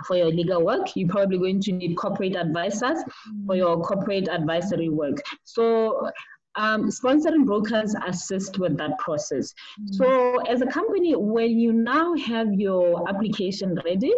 for 0.06 0.18
your 0.18 0.28
legal 0.28 0.64
work. 0.64 0.96
You're 0.96 1.08
probably 1.08 1.38
going 1.38 1.62
to 1.62 1.72
need 1.72 1.96
corporate 1.96 2.36
advisors 2.36 3.04
for 3.46 3.56
mm. 3.56 3.58
your 3.58 3.82
corporate 3.82 4.28
advisory 4.28 4.90
work. 4.90 5.22
So 5.44 6.10
um, 6.56 6.90
sponsoring 6.90 7.46
brokers 7.46 7.96
assist 8.08 8.60
with 8.60 8.78
that 8.78 8.98
process. 9.00 9.54
Mm-hmm. 9.80 9.94
So, 9.94 10.40
as 10.46 10.62
a 10.62 10.66
company, 10.66 11.16
when 11.16 11.60
you 11.60 11.74
now 11.74 12.16
have 12.16 12.54
your 12.54 13.08
application 13.10 13.78
ready 13.84 14.14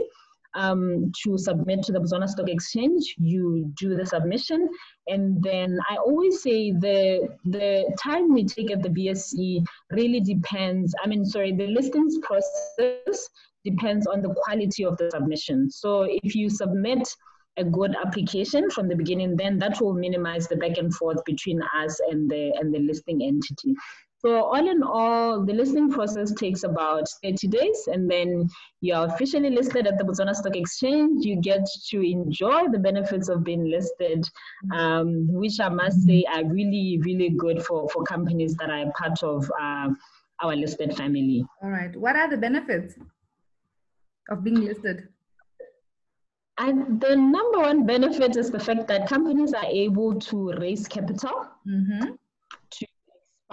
um, 0.56 1.12
to 1.24 1.38
submit 1.38 1.84
to 1.84 1.92
the 1.92 2.00
Botswana 2.00 2.28
Stock 2.28 2.50
Exchange, 2.50 3.16
you 3.18 3.72
do 3.78 3.96
the 3.96 4.06
submission, 4.06 4.70
and 5.08 5.42
then 5.44 5.80
I 5.90 5.98
always 5.98 6.42
say 6.42 6.72
the 6.72 7.28
the 7.46 7.94
time 8.02 8.34
we 8.34 8.46
take 8.46 8.72
at 8.72 8.82
the 8.82 8.90
BSE 8.90 9.66
really 9.92 10.22
depends. 10.22 10.94
I 11.04 11.08
mean, 11.08 11.26
sorry, 11.26 11.54
the 11.54 11.68
listings 11.68 12.18
process 12.20 13.30
depends 13.64 14.08
on 14.08 14.22
the 14.22 14.34
quality 14.34 14.86
of 14.86 14.98
the 14.98 15.12
submission. 15.12 15.70
So, 15.70 16.08
if 16.24 16.36
you 16.36 16.50
submit 16.50 17.08
a 17.58 17.64
good 17.64 17.96
application 17.96 18.70
from 18.70 18.88
the 18.88 18.96
beginning, 18.96 19.36
then 19.36 19.58
that 19.60 19.82
will 19.82 19.94
minimize 19.94 20.48
the 20.48 20.56
back 20.56 20.78
and 20.78 20.94
forth 20.94 21.24
between 21.26 21.60
us 21.76 22.00
and 22.12 22.30
the 22.30 22.54
and 22.60 22.74
the 22.74 22.80
listing 22.80 23.22
entity. 23.22 23.74
So 24.20 24.46
all 24.46 24.68
in 24.68 24.82
all, 24.82 25.46
the 25.46 25.54
listing 25.54 25.92
process 25.92 26.32
takes 26.32 26.64
about 26.64 27.08
30 27.24 27.48
days, 27.48 27.88
and 27.92 28.10
then 28.10 28.50
you're 28.82 29.06
officially 29.06 29.52
listed 29.52 29.86
at 29.86 30.00
the 30.00 30.04
Botswana 30.04 30.36
Stock 30.36 30.56
Exchange. 30.56 31.24
You 31.24 31.40
get 31.40 31.68
to 31.90 32.02
enjoy 32.02 32.68
the 32.72 32.80
benefits 32.80 33.30
of 33.30 33.44
being 33.44 33.70
listed, 33.70 34.28
um, 34.74 35.28
which 35.32 35.60
I 35.60 35.70
must 35.70 36.02
say 36.04 36.26
are 36.34 36.44
really, 36.46 37.00
really 37.04 37.30
good 37.30 37.64
for, 37.64 37.88
for 37.90 38.04
companies 38.04 38.56
that 38.56 38.72
are 38.72 38.92
part 38.94 39.22
of 39.22 39.52
uh, 39.62 39.90
our 40.42 40.56
listed 40.56 40.98
family. 40.98 41.46
All 41.62 41.70
right. 41.70 41.96
What 41.96 42.16
are 42.16 42.30
the 42.30 42.38
benefits 42.38 42.96
of 44.32 44.44
being 44.44 44.62
listed? 44.62 45.10
And 46.58 47.00
the 47.00 47.16
number 47.16 47.60
one 47.60 47.86
benefit 47.86 48.36
is 48.36 48.50
the 48.50 48.60
fact 48.60 48.88
that 48.88 49.08
companies 49.08 49.54
are 49.54 49.66
able 49.66 50.20
to 50.22 50.54
raise 50.54 50.88
capital 50.88 51.46
mm-hmm. 51.68 52.16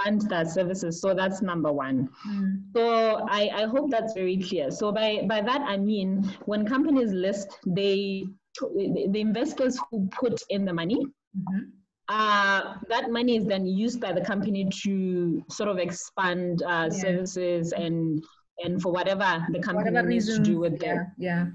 Expand 0.05 0.31
their 0.31 0.45
services. 0.45 1.01
So 1.01 1.15
that's 1.15 1.43
number 1.43 1.73
one. 1.73 2.09
Mm. 2.29 2.63
So 2.75 3.27
I, 3.29 3.51
I 3.55 3.67
hope 3.67 3.91
that's 3.91 4.15
very 4.15 4.39
clear. 4.39 4.71
So 4.71 4.93
by, 4.93 5.25
by 5.29 5.41
that 5.43 5.63
I 5.63 5.77
mean 5.77 6.31
when 6.47 6.67
companies 6.67 7.13
list, 7.13 7.59
they 7.67 8.25
the 8.61 9.21
investors 9.21 9.81
who 9.91 10.09
put 10.13 10.41
in 10.51 10.65
the 10.65 10.73
money. 10.73 11.05
Mm-hmm. 11.37 11.61
Uh, 12.09 12.75
that 12.89 13.11
money 13.11 13.37
is 13.37 13.47
then 13.47 13.67
used 13.67 14.01
by 14.01 14.13
the 14.13 14.21
company 14.21 14.69
to 14.83 15.43
sort 15.51 15.69
of 15.69 15.79
expand 15.79 16.63
uh, 16.63 16.89
yeah. 16.93 16.99
services 17.01 17.73
and 17.73 18.23
and 18.63 18.81
for 18.81 18.93
whatever 18.93 19.45
the 19.51 19.59
company 19.59 19.91
whatever 19.91 20.09
needs 20.09 20.29
reasons, 20.29 20.47
to 20.47 20.53
do 20.53 20.61
with 20.61 20.81
yeah, 20.83 21.05
yeah 21.19 21.47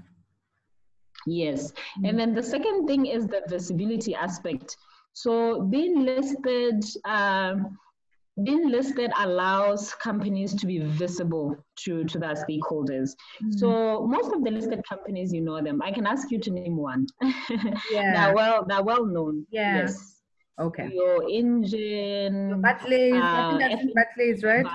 Yes. 1.26 1.72
Mm-hmm. 1.72 2.04
And 2.06 2.18
then 2.18 2.34
the 2.34 2.42
second 2.42 2.86
thing 2.86 3.06
is 3.06 3.26
the 3.26 3.42
visibility 3.48 4.14
aspect. 4.14 4.76
So 5.12 5.62
being 5.62 6.04
listed, 6.04 6.84
being 8.44 8.68
listed 8.68 9.10
allows 9.18 9.94
companies 9.94 10.54
to 10.54 10.66
be 10.66 10.78
visible 10.78 11.56
to, 11.76 12.04
to 12.04 12.18
their 12.18 12.34
stakeholders. 12.34 13.10
Mm-hmm. 13.42 13.52
So 13.52 14.06
most 14.06 14.32
of 14.32 14.44
the 14.44 14.50
listed 14.50 14.82
companies, 14.88 15.32
you 15.32 15.40
know 15.40 15.62
them. 15.62 15.82
I 15.82 15.90
can 15.90 16.06
ask 16.06 16.30
you 16.30 16.38
to 16.40 16.50
name 16.50 16.76
one. 16.76 17.06
Yeah. 17.90 18.26
they're 18.26 18.34
well, 18.34 18.64
they're 18.68 18.82
well 18.82 19.04
known. 19.04 19.46
Yeah. 19.50 19.78
Yes. 19.78 20.16
Okay. 20.58 20.90
Your 20.92 21.28
engine. 21.28 22.50
So 22.50 22.56
Barclays, 22.58 23.14
uh, 23.14 23.18
I 23.18 23.58
think 23.58 23.70
that's 23.70 23.94
Barclays, 23.94 24.44
right? 24.44 24.66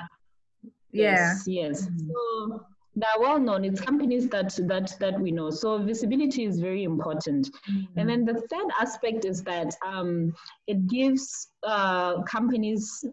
Yes, 0.91 1.43
yeah. 1.45 1.67
yes. 1.67 1.86
Mm-hmm. 1.86 2.10
So 2.10 2.65
they're 2.95 3.19
well 3.19 3.39
known. 3.39 3.65
It's 3.65 3.81
companies 3.81 4.27
that 4.29 4.55
that 4.67 4.95
that 5.00 5.19
we 5.19 5.31
know. 5.31 5.50
So 5.50 5.77
visibility 5.77 6.45
is 6.45 6.60
very 6.60 6.84
important. 6.84 7.50
Mm-hmm. 7.69 8.00
And 8.00 8.10
then 8.10 8.25
the 8.25 8.34
third 8.34 8.67
aspect 8.79 9.25
is 9.25 9.43
that 9.43 9.75
um, 9.86 10.34
it 10.67 10.88
gives 10.88 11.50
uh, 11.63 12.24
companies 12.24 13.05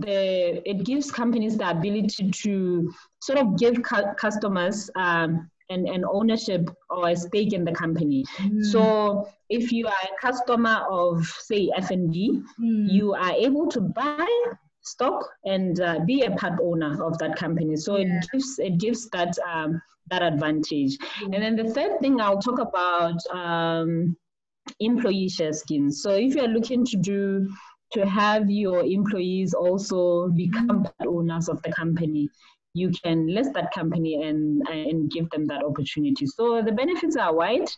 the 0.00 0.68
it 0.68 0.84
gives 0.84 1.10
companies 1.10 1.56
the 1.56 1.70
ability 1.70 2.30
to 2.30 2.92
sort 3.20 3.38
of 3.38 3.58
give 3.58 3.82
cu- 3.82 4.14
customers 4.16 4.90
um, 4.96 5.50
an, 5.70 5.88
an 5.88 6.04
ownership 6.10 6.70
or 6.90 7.08
a 7.08 7.16
stake 7.16 7.52
in 7.52 7.64
the 7.64 7.72
company. 7.72 8.24
Mm. 8.38 8.64
So 8.64 9.28
if 9.48 9.72
you 9.72 9.86
are 9.86 9.92
a 9.92 10.20
customer 10.20 10.84
of 10.90 11.26
say 11.26 11.70
FNB, 11.78 12.42
mm. 12.60 12.92
you 12.92 13.14
are 13.14 13.32
able 13.32 13.68
to 13.68 13.80
buy 13.80 14.26
stock 14.82 15.24
and 15.44 15.80
uh, 15.80 16.00
be 16.06 16.22
a 16.22 16.30
part 16.32 16.58
owner 16.62 17.02
of 17.04 17.18
that 17.18 17.36
company. 17.36 17.76
So 17.76 17.96
yeah. 17.96 18.06
it 18.06 18.26
gives 18.32 18.58
it 18.58 18.78
gives 18.78 19.08
that 19.10 19.36
um, 19.50 19.80
that 20.10 20.22
advantage. 20.22 20.98
And 21.22 21.34
then 21.34 21.56
the 21.56 21.72
third 21.72 22.00
thing 22.00 22.20
I'll 22.20 22.40
talk 22.40 22.58
about 22.58 23.18
um, 23.30 24.16
employee 24.80 25.28
share 25.28 25.52
schemes. 25.52 26.02
So 26.02 26.10
if 26.10 26.34
you're 26.34 26.48
looking 26.48 26.84
to 26.86 26.96
do 26.96 27.48
to 27.92 28.06
have 28.06 28.50
your 28.50 28.84
employees 28.84 29.54
also 29.54 30.28
become 30.28 30.88
owners 31.06 31.48
of 31.48 31.62
the 31.62 31.72
company, 31.72 32.28
you 32.74 32.90
can 33.04 33.26
list 33.26 33.52
that 33.54 33.72
company 33.72 34.22
and 34.22 34.66
and 34.68 35.10
give 35.10 35.28
them 35.30 35.46
that 35.46 35.62
opportunity. 35.62 36.26
So 36.26 36.62
the 36.62 36.72
benefits 36.72 37.16
are 37.16 37.34
wide 37.34 37.68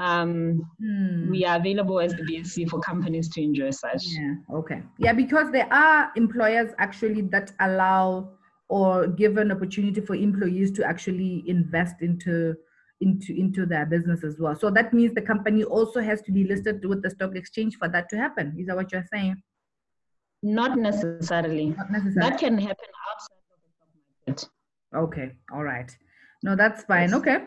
um, 0.00 0.66
hmm. 0.80 1.30
we 1.30 1.44
are 1.44 1.56
available 1.56 2.00
as 2.00 2.14
the 2.14 2.22
BSE 2.22 2.70
for 2.70 2.80
companies 2.80 3.28
to 3.30 3.42
enjoy 3.42 3.70
such. 3.70 4.04
Yeah, 4.06 4.34
okay. 4.54 4.82
Yeah, 4.98 5.12
because 5.12 5.52
there 5.52 5.70
are 5.72 6.10
employers 6.16 6.72
actually 6.78 7.22
that 7.32 7.52
allow 7.60 8.30
or 8.68 9.08
give 9.08 9.36
an 9.36 9.52
opportunity 9.52 10.00
for 10.00 10.14
employees 10.14 10.70
to 10.72 10.84
actually 10.84 11.44
invest 11.46 11.96
into 12.00 12.54
into 13.02 13.38
into 13.38 13.66
their 13.66 13.84
business 13.84 14.24
as 14.24 14.36
well. 14.38 14.56
So 14.56 14.70
that 14.70 14.94
means 14.94 15.14
the 15.14 15.22
company 15.22 15.64
also 15.64 16.00
has 16.00 16.22
to 16.22 16.32
be 16.32 16.44
listed 16.44 16.84
with 16.84 17.02
the 17.02 17.10
stock 17.10 17.36
exchange 17.36 17.76
for 17.76 17.88
that 17.88 18.08
to 18.10 18.16
happen. 18.16 18.56
Is 18.58 18.68
that 18.68 18.76
what 18.76 18.92
you're 18.92 19.06
saying? 19.12 19.42
Not 20.42 20.78
necessarily. 20.78 21.66
Not 21.70 21.90
necessarily. 21.90 22.30
That 22.30 22.38
can 22.38 22.58
happen 22.58 22.86
outside 23.12 23.36
of 23.36 23.60
the 24.26 24.38
stock 24.38 24.50
market. 24.92 25.08
Okay, 25.20 25.32
all 25.52 25.64
right. 25.64 25.94
No, 26.42 26.56
that's 26.56 26.84
fine. 26.84 27.10
Yes. 27.10 27.18
Okay. 27.18 27.38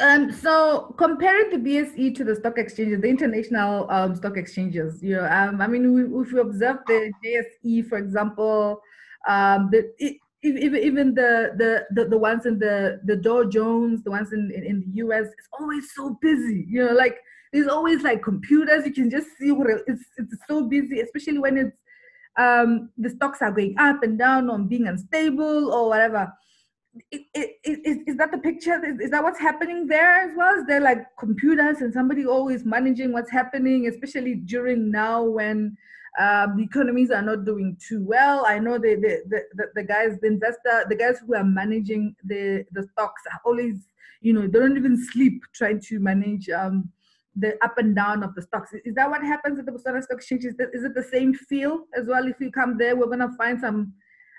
Um, 0.00 0.32
so 0.32 0.94
comparing 0.98 1.50
the 1.50 1.56
BSE 1.58 2.14
to 2.16 2.24
the 2.24 2.36
stock 2.36 2.58
exchanges, 2.58 3.00
the 3.00 3.08
international 3.08 3.90
um, 3.90 4.14
stock 4.14 4.36
exchanges, 4.36 5.02
you 5.02 5.16
know, 5.16 5.26
um, 5.26 5.60
I 5.60 5.66
mean, 5.66 5.92
we, 5.92 6.22
if 6.22 6.32
we 6.32 6.40
observe 6.40 6.78
the 6.86 7.12
JSE, 7.24 7.88
for 7.88 7.98
example, 7.98 8.80
um, 9.28 9.68
the, 9.70 9.92
it, 9.98 10.16
even 10.42 11.14
the, 11.14 11.52
the, 11.56 11.86
the, 11.90 12.08
the 12.08 12.18
ones 12.18 12.44
in 12.44 12.58
the, 12.58 13.00
the 13.04 13.16
Dow 13.16 13.44
Jones, 13.44 14.02
the 14.02 14.10
ones 14.10 14.32
in, 14.32 14.50
in, 14.54 14.64
in 14.64 14.80
the 14.80 15.04
US, 15.04 15.26
it's 15.26 15.48
always 15.58 15.94
so 15.94 16.18
busy, 16.20 16.66
you 16.68 16.84
know, 16.84 16.92
like 16.92 17.16
there's 17.54 17.68
always 17.68 18.02
like 18.02 18.20
computers, 18.20 18.84
you 18.84 18.92
can 18.92 19.08
just 19.08 19.28
see 19.38 19.54
it's, 19.86 20.02
it's 20.16 20.34
so 20.48 20.64
busy, 20.64 21.00
especially 21.00 21.38
when 21.38 21.56
it's 21.56 21.76
um, 22.36 22.90
the 22.98 23.08
stocks 23.08 23.42
are 23.42 23.52
going 23.52 23.76
up 23.78 24.02
and 24.02 24.18
down 24.18 24.50
on 24.50 24.66
being 24.66 24.88
unstable 24.88 25.72
or 25.72 25.88
whatever. 25.88 26.32
Is, 27.12 27.98
is, 28.08 28.16
that 28.16 28.32
the 28.32 28.38
picture? 28.38 28.84
Is, 28.84 28.98
is, 28.98 29.10
that 29.12 29.22
what's 29.22 29.38
happening 29.38 29.86
there 29.86 30.28
as 30.28 30.32
well? 30.36 30.52
Is 30.58 30.66
there 30.66 30.80
like 30.80 31.04
computers 31.16 31.80
and 31.80 31.94
somebody 31.94 32.26
always 32.26 32.64
managing 32.64 33.12
what's 33.12 33.30
happening, 33.30 33.86
especially 33.86 34.34
during 34.34 34.90
now 34.90 35.22
when 35.22 35.76
um, 36.20 36.56
the 36.56 36.64
economies 36.64 37.12
are 37.12 37.22
not 37.22 37.44
doing 37.44 37.76
too 37.80 38.04
well? 38.04 38.44
I 38.46 38.58
know 38.58 38.78
the, 38.78 38.96
the, 38.96 39.44
the, 39.54 39.66
the 39.76 39.82
guys, 39.84 40.18
the 40.20 40.26
investor, 40.26 40.86
the 40.88 40.96
guys 40.96 41.20
who 41.24 41.36
are 41.36 41.44
managing 41.44 42.16
the, 42.24 42.64
the 42.72 42.82
stocks 42.92 43.22
are 43.32 43.40
always, 43.44 43.76
you 44.22 44.32
know, 44.32 44.42
they 44.42 44.58
don't 44.58 44.76
even 44.76 45.00
sleep 45.12 45.40
trying 45.54 45.80
to 45.82 46.00
manage 46.00 46.48
um, 46.50 46.90
the 47.36 47.56
up 47.64 47.78
and 47.78 47.94
down 47.94 48.22
of 48.22 48.34
the 48.34 48.42
stocks. 48.42 48.70
Is 48.84 48.94
that 48.94 49.10
what 49.10 49.22
happens 49.22 49.58
at 49.58 49.66
the 49.66 49.72
Botswana 49.72 50.02
Stock 50.02 50.18
Exchange? 50.18 50.44
Is, 50.44 50.54
it 50.58 50.94
the 50.94 51.06
same 51.12 51.34
feel 51.34 51.86
as 51.96 52.06
well? 52.06 52.26
If 52.26 52.40
you 52.40 52.50
come 52.50 52.78
there, 52.78 52.96
we're 52.96 53.06
gonna 53.06 53.34
find 53.36 53.60
some 53.60 53.92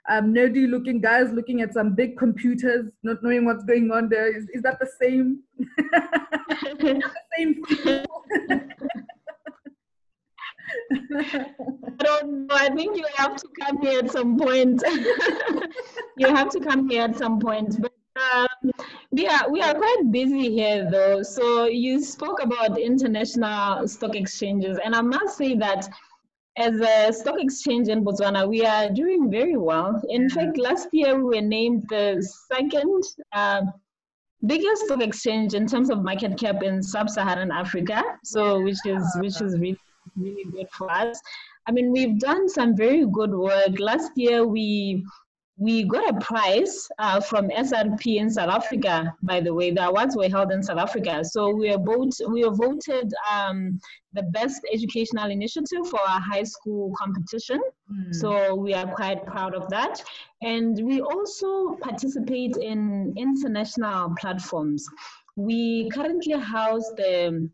um, 0.07 0.33
nerdy 0.33 0.69
looking 0.69 1.01
guys 1.01 1.31
looking 1.31 1.61
at 1.61 1.73
some 1.73 1.95
big 1.95 2.17
computers, 2.17 2.85
not 3.03 3.23
knowing 3.23 3.45
what's 3.45 3.63
going 3.63 3.91
on 3.91 4.09
there. 4.09 4.35
Is, 4.35 4.47
is 4.53 4.61
that 4.61 4.79
the 4.79 4.89
same? 5.01 5.39
the 6.79 7.11
same 7.37 8.05
I 11.17 11.51
don't 11.99 12.47
know. 12.47 12.55
I 12.55 12.69
think 12.69 12.97
you 12.97 13.05
have 13.15 13.35
to 13.37 13.47
come 13.59 13.81
here 13.81 13.99
at 13.99 14.11
some 14.11 14.37
point. 14.37 14.81
you 16.17 16.27
have 16.27 16.49
to 16.49 16.59
come 16.59 16.89
here 16.89 17.03
at 17.03 17.17
some 17.17 17.39
point. 17.39 17.81
But 17.81 17.91
um, 18.15 18.71
we 19.11 19.27
are 19.27 19.49
we 19.49 19.61
are 19.61 19.73
quite 19.73 20.11
busy 20.11 20.49
here 20.51 20.89
though. 20.89 21.23
So 21.23 21.65
you 21.65 22.01
spoke 22.01 22.41
about 22.41 22.77
international 22.79 23.87
stock 23.87 24.15
exchanges, 24.15 24.77
and 24.83 24.95
I 24.95 25.01
must 25.01 25.37
say 25.37 25.55
that 25.55 25.87
as 26.57 26.79
a 26.79 27.11
stock 27.11 27.35
exchange 27.39 27.89
in 27.89 28.03
Botswana, 28.05 28.47
we 28.47 28.65
are 28.65 28.89
doing 28.89 29.29
very 29.29 29.57
well. 29.57 30.01
In 30.09 30.29
fact, 30.29 30.57
last 30.57 30.87
year 30.93 31.17
we 31.17 31.35
were 31.35 31.41
named 31.41 31.85
the 31.89 32.25
second 32.51 33.03
uh, 33.33 33.61
biggest 34.45 34.85
stock 34.85 35.01
exchange 35.01 35.53
in 35.53 35.67
terms 35.67 35.89
of 35.89 36.03
market 36.03 36.37
cap 36.37 36.63
in 36.63 36.81
sub-Saharan 36.81 37.51
Africa. 37.51 38.01
So, 38.23 38.61
which 38.61 38.85
is 38.85 39.03
which 39.19 39.41
is 39.41 39.59
really 39.59 39.79
really 40.15 40.45
good 40.51 40.69
for 40.71 40.89
us. 40.89 41.19
I 41.67 41.71
mean, 41.71 41.91
we've 41.91 42.19
done 42.19 42.47
some 42.47 42.75
very 42.77 43.05
good 43.05 43.33
work. 43.33 43.79
Last 43.79 44.11
year 44.15 44.45
we 44.45 45.03
we 45.57 45.83
got 45.83 46.09
a 46.09 46.19
prize 46.19 46.87
uh, 46.99 47.21
from 47.21 47.49
SRP 47.49 48.17
in 48.17 48.29
South 48.29 48.49
Africa, 48.49 49.13
by 49.23 49.39
the 49.39 49.53
way. 49.53 49.71
The 49.71 49.87
awards 49.87 50.15
were 50.15 50.27
held 50.27 50.51
in 50.51 50.61
South 50.61 50.79
Africa. 50.79 51.23
So 51.23 51.49
we 51.49 51.69
are, 51.69 51.77
vote, 51.77 52.13
we 52.29 52.43
are 52.43 52.53
voted 52.53 53.13
um, 53.31 53.79
the 54.13 54.23
best 54.23 54.61
educational 54.73 55.31
initiative 55.31 55.87
for 55.89 56.01
our 56.01 56.19
high 56.19 56.43
school 56.43 56.93
competition. 56.97 57.61
Mm. 57.89 58.13
So 58.15 58.55
we 58.55 58.73
are 58.73 58.87
quite 58.87 59.25
proud 59.25 59.55
of 59.55 59.69
that. 59.69 60.03
And 60.41 60.77
we 60.83 60.99
also 60.99 61.75
participate 61.81 62.57
in 62.57 63.13
international 63.15 64.13
platforms. 64.19 64.85
We 65.37 65.89
currently 65.89 66.33
house 66.33 66.91
the 66.97 67.49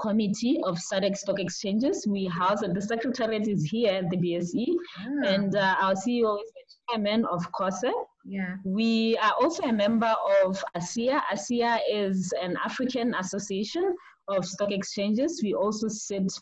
committee 0.00 0.60
of 0.64 0.78
SADC 0.78 1.16
stock 1.16 1.38
exchanges. 1.38 2.06
We 2.06 2.26
house 2.26 2.62
it. 2.62 2.74
The 2.74 2.82
secretariat 2.82 3.46
is 3.46 3.64
here 3.64 3.92
at 3.92 4.10
the 4.10 4.16
BSE, 4.16 4.66
ah. 4.98 5.28
and 5.28 5.54
uh, 5.54 5.76
our 5.80 5.94
CEO 5.94 6.36
is 6.42 6.50
chairman 6.88 7.24
of 7.26 7.50
CoSSE. 7.52 7.92
Yeah. 8.24 8.56
We 8.64 9.16
are 9.18 9.32
also 9.40 9.64
a 9.64 9.72
member 9.72 10.14
of 10.44 10.62
ASEA. 10.76 11.20
ASEA 11.32 11.78
is 11.90 12.32
an 12.42 12.56
African 12.64 13.14
association 13.14 13.94
of 14.28 14.44
stock 14.44 14.72
exchanges. 14.72 15.40
We 15.42 15.54
also 15.54 15.88
sit 15.88 16.32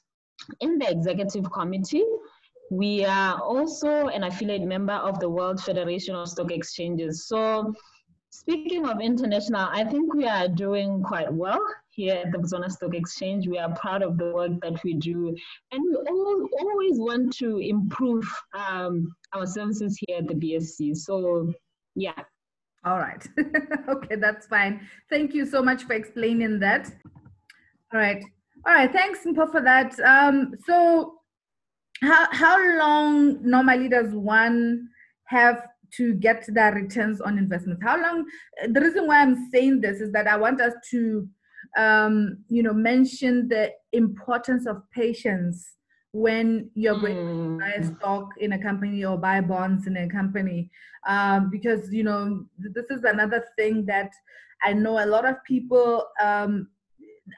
in 0.60 0.78
the 0.78 0.90
executive 0.90 1.50
committee. 1.52 2.04
We 2.70 3.04
are 3.04 3.40
also 3.40 4.08
an 4.08 4.24
affiliate 4.24 4.62
member 4.62 4.94
of 4.94 5.20
the 5.20 5.28
World 5.28 5.62
Federation 5.62 6.14
of 6.14 6.28
Stock 6.28 6.50
Exchanges. 6.50 7.26
So, 7.26 7.74
speaking 8.34 8.86
of 8.86 9.00
international, 9.00 9.68
I 9.70 9.84
think 9.84 10.12
we 10.12 10.26
are 10.26 10.48
doing 10.48 11.02
quite 11.02 11.32
well 11.32 11.64
here 11.90 12.14
at 12.14 12.32
the 12.32 12.38
Botswana 12.38 12.70
Stock 12.70 12.94
Exchange. 12.94 13.46
We 13.46 13.58
are 13.58 13.74
proud 13.76 14.02
of 14.02 14.18
the 14.18 14.32
work 14.32 14.60
that 14.62 14.82
we 14.82 14.94
do, 14.94 15.34
and 15.70 15.82
we 15.84 16.48
always 16.60 16.98
want 16.98 17.32
to 17.36 17.58
improve 17.58 18.26
um, 18.52 19.14
our 19.32 19.46
services 19.46 19.98
here 20.00 20.18
at 20.18 20.26
the 20.26 20.34
BSE. 20.34 20.96
So, 20.96 21.52
yeah. 21.94 22.20
All 22.84 22.98
right. 22.98 23.24
okay, 23.88 24.16
that's 24.16 24.46
fine. 24.46 24.86
Thank 25.08 25.32
you 25.32 25.46
so 25.46 25.62
much 25.62 25.84
for 25.84 25.94
explaining 25.94 26.58
that. 26.58 26.92
All 27.92 28.00
right. 28.00 28.22
All 28.66 28.74
right. 28.74 28.92
Thanks, 28.92 29.20
Mpo, 29.24 29.50
for 29.50 29.62
that. 29.62 29.98
Um, 30.00 30.54
so, 30.66 31.20
how 32.02 32.26
how 32.32 32.78
long 32.78 33.48
normally 33.48 33.88
does 33.88 34.12
one 34.12 34.88
have 35.26 35.68
to 35.96 36.14
get 36.14 36.44
their 36.48 36.72
returns 36.72 37.20
on 37.20 37.38
investments? 37.38 37.82
How 37.82 38.00
long? 38.00 38.24
The 38.68 38.80
reason 38.80 39.06
why 39.06 39.20
I'm 39.20 39.48
saying 39.52 39.80
this 39.80 40.00
is 40.00 40.12
that 40.12 40.26
I 40.26 40.36
want 40.36 40.60
us 40.60 40.74
to 40.90 41.28
um, 41.76 42.38
you 42.48 42.62
know, 42.62 42.72
mention 42.72 43.48
the 43.48 43.72
importance 43.92 44.66
of 44.66 44.82
patience 44.90 45.72
when 46.12 46.70
you're 46.74 46.98
going 46.98 47.16
to 47.16 47.58
buy 47.58 47.72
a 47.72 47.80
mm. 47.80 47.96
stock 47.96 48.28
in 48.38 48.52
a 48.52 48.62
company 48.62 49.04
or 49.04 49.18
buy 49.18 49.40
bonds 49.40 49.86
in 49.86 49.96
a 49.96 50.08
company. 50.08 50.70
Um, 51.06 51.50
because, 51.50 51.92
you 51.92 52.04
know, 52.04 52.44
this 52.58 52.86
is 52.90 53.02
another 53.04 53.44
thing 53.56 53.84
that 53.86 54.12
I 54.62 54.72
know 54.72 55.04
a 55.04 55.06
lot 55.06 55.26
of 55.26 55.42
people 55.44 56.06
um, 56.22 56.68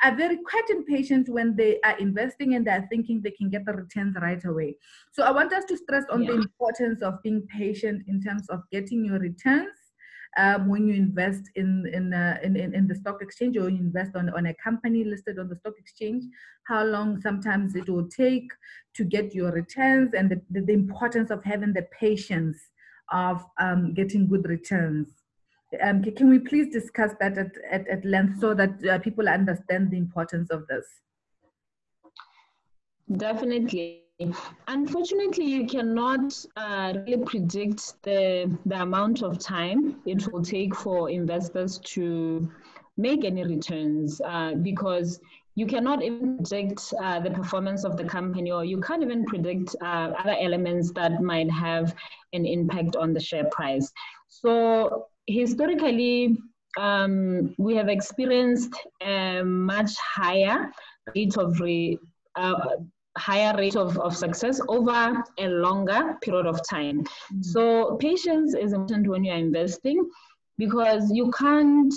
are 0.03 0.17
very 0.17 0.39
quite 0.39 0.69
impatient 0.71 1.29
when 1.29 1.55
they 1.55 1.79
are 1.85 1.97
investing 1.99 2.55
and 2.55 2.67
they're 2.67 2.87
thinking 2.91 3.23
they 3.23 3.31
can 3.31 3.49
get 3.49 3.65
the 3.65 3.73
returns 3.73 4.17
right 4.21 4.45
away. 4.45 4.77
So 5.13 5.23
I 5.23 5.31
want 5.31 5.53
us 5.53 5.65
to 5.67 5.77
stress 5.77 6.05
on 6.11 6.23
yeah. 6.23 6.33
the 6.33 6.37
importance 6.39 7.03
of 7.03 7.23
being 7.23 7.47
patient 7.47 8.03
in 8.09 8.21
terms 8.21 8.49
of 8.49 8.63
getting 8.73 9.05
your 9.05 9.19
returns 9.19 9.79
um, 10.37 10.69
when 10.69 10.87
you 10.87 10.95
invest 10.95 11.51
in 11.55 11.87
in, 11.93 12.13
uh, 12.13 12.39
in, 12.43 12.57
in 12.57 12.75
in 12.75 12.87
the 12.87 12.95
stock 12.95 13.23
exchange 13.23 13.57
or 13.57 13.69
you 13.69 13.79
invest 13.79 14.17
on 14.17 14.29
on 14.31 14.47
a 14.47 14.55
company 14.55 15.05
listed 15.05 15.39
on 15.39 15.49
the 15.49 15.57
stock 15.57 15.75
exchange, 15.79 16.25
how 16.65 16.85
long 16.85 17.21
sometimes 17.21 17.75
it 17.75 17.89
will 17.89 18.09
take 18.09 18.49
to 18.95 19.05
get 19.05 19.35
your 19.35 19.51
returns, 19.53 20.15
and 20.15 20.31
the, 20.31 20.41
the, 20.51 20.61
the 20.61 20.73
importance 20.73 21.31
of 21.31 21.43
having 21.45 21.73
the 21.73 21.87
patience 21.99 22.59
of 23.13 23.45
um, 23.61 23.95
getting 23.95 24.27
good 24.27 24.47
returns. 24.47 25.09
Um, 25.83 26.03
can 26.03 26.29
we 26.29 26.39
please 26.39 26.73
discuss 26.73 27.13
that 27.21 27.37
at, 27.39 27.53
at, 27.71 27.87
at 27.89 28.05
length 28.05 28.41
so 28.41 28.55
that 28.55 28.85
uh, 28.87 28.99
people 28.99 29.29
understand 29.29 29.91
the 29.91 29.97
importance 29.97 30.51
of 30.51 30.67
this? 30.67 30.87
Definitely. 33.17 34.03
Unfortunately, 34.67 35.45
you 35.45 35.67
cannot 35.67 36.33
uh, 36.57 36.95
really 37.07 37.23
predict 37.25 38.03
the, 38.03 38.51
the 38.65 38.81
amount 38.81 39.23
of 39.23 39.39
time 39.39 40.01
it 40.07 40.33
will 40.33 40.43
take 40.43 40.75
for 40.75 41.11
investors 41.11 41.79
to 41.85 42.51
make 42.97 43.25
any 43.25 43.45
returns 43.45 44.21
uh, 44.25 44.55
because 44.55 45.21
you 45.55 45.67
cannot 45.67 46.03
even 46.03 46.37
predict 46.37 46.95
uh, 47.03 47.21
the 47.21 47.31
performance 47.31 47.85
of 47.85 47.97
the 47.97 48.05
company 48.05 48.51
or 48.51 48.65
you 48.65 48.81
can't 48.81 49.03
even 49.03 49.25
predict 49.25 49.77
uh, 49.83 50.13
other 50.19 50.37
elements 50.41 50.93
that 50.93 51.23
might 51.23 51.51
have 51.51 51.95
an 52.33 52.45
impact 52.47 52.97
on 52.97 53.13
the 53.13 53.21
share 53.21 53.45
price. 53.51 53.93
So 54.29 55.09
historically, 55.27 56.39
um, 56.79 57.55
we 57.59 57.75
have 57.75 57.89
experienced 57.89 58.75
a 59.03 59.43
much 59.43 59.93
higher 59.97 60.71
rate 61.15 61.37
of 61.37 61.59
re, 61.61 61.99
uh, 62.35 62.55
higher 63.17 63.57
rate 63.57 63.77
of, 63.77 63.99
of 63.99 64.15
success 64.17 64.61
over 64.69 65.25
a 65.39 65.49
longer 65.49 66.17
period 66.23 66.47
of 66.47 66.61
time. 66.69 67.03
Mm-hmm. 67.03 67.43
So 67.43 67.97
patience 67.97 68.55
is 68.55 68.73
important 68.73 69.09
when 69.09 69.25
you're 69.25 69.37
investing 69.37 70.09
because 70.59 71.11
you 71.13 71.31
can't 71.31 71.93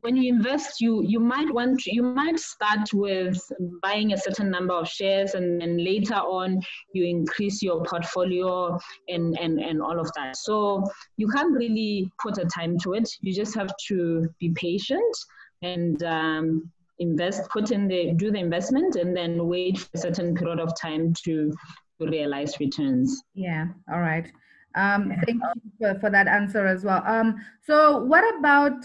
when 0.00 0.16
you 0.16 0.32
invest 0.32 0.80
you 0.80 1.02
you 1.02 1.20
might 1.20 1.52
want 1.52 1.80
to, 1.80 1.94
you 1.94 2.02
might 2.02 2.38
start 2.38 2.92
with 2.92 3.40
buying 3.82 4.12
a 4.12 4.18
certain 4.18 4.50
number 4.50 4.74
of 4.74 4.88
shares 4.88 5.34
and 5.34 5.60
then 5.60 5.82
later 5.84 6.14
on 6.14 6.60
you 6.92 7.04
increase 7.04 7.62
your 7.62 7.82
portfolio 7.84 8.78
and 9.08 9.38
and 9.38 9.58
and 9.58 9.80
all 9.82 9.98
of 9.98 10.10
that 10.14 10.36
so 10.36 10.84
you 11.16 11.28
can't 11.28 11.52
really 11.56 12.10
put 12.22 12.38
a 12.38 12.44
time 12.46 12.78
to 12.78 12.94
it 12.94 13.08
you 13.20 13.34
just 13.34 13.54
have 13.54 13.72
to 13.88 14.28
be 14.38 14.50
patient 14.50 15.16
and 15.62 16.02
um, 16.04 16.70
invest, 16.98 17.48
put 17.50 17.70
in 17.70 17.88
the, 17.88 18.12
do 18.14 18.30
the 18.30 18.38
investment, 18.38 18.96
and 18.96 19.16
then 19.16 19.46
wait 19.46 19.78
for 19.78 19.88
a 19.94 19.98
certain 19.98 20.34
period 20.34 20.60
of 20.60 20.78
time 20.78 21.12
to, 21.24 21.52
to 22.00 22.08
realize 22.08 22.58
returns. 22.60 23.22
Yeah. 23.34 23.66
All 23.92 24.00
right. 24.00 24.30
Um, 24.74 25.12
thank 25.26 25.40
you 25.42 25.72
for, 25.78 25.98
for 26.00 26.10
that 26.10 26.28
answer 26.28 26.66
as 26.66 26.84
well. 26.84 27.02
Um, 27.06 27.36
so, 27.66 27.98
what 27.98 28.24
about? 28.38 28.84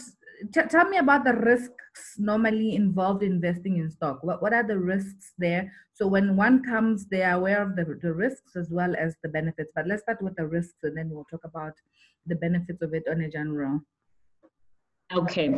T- 0.54 0.70
tell 0.70 0.90
me 0.90 0.98
about 0.98 1.24
the 1.24 1.34
risks 1.34 2.16
normally 2.18 2.76
involved 2.76 3.24
in 3.24 3.34
investing 3.34 3.78
in 3.78 3.90
stock. 3.90 4.24
What 4.24 4.42
what 4.42 4.54
are 4.54 4.64
the 4.64 4.78
risks 4.78 5.34
there? 5.38 5.72
So, 5.94 6.08
when 6.08 6.36
one 6.36 6.64
comes, 6.64 7.06
they 7.06 7.24
are 7.24 7.38
aware 7.38 7.62
of 7.62 7.76
the, 7.76 7.86
the 8.02 8.14
risks 8.14 8.56
as 8.56 8.70
well 8.72 8.96
as 8.98 9.16
the 9.22 9.30
benefits. 9.30 9.72
But 9.76 9.88
let's 9.88 10.02
start 10.02 10.22
with 10.22 10.36
the 10.36 10.48
risks, 10.48 10.84
and 10.84 10.98
then 10.98 11.10
we'll 11.10 11.26
talk 11.26 11.44
about 11.44 11.74
the 12.26 12.36
benefits 12.36 12.82
of 12.82 12.94
it 12.94 13.04
on 13.10 13.22
a 13.22 13.30
general. 13.30 13.82
Okay. 15.14 15.56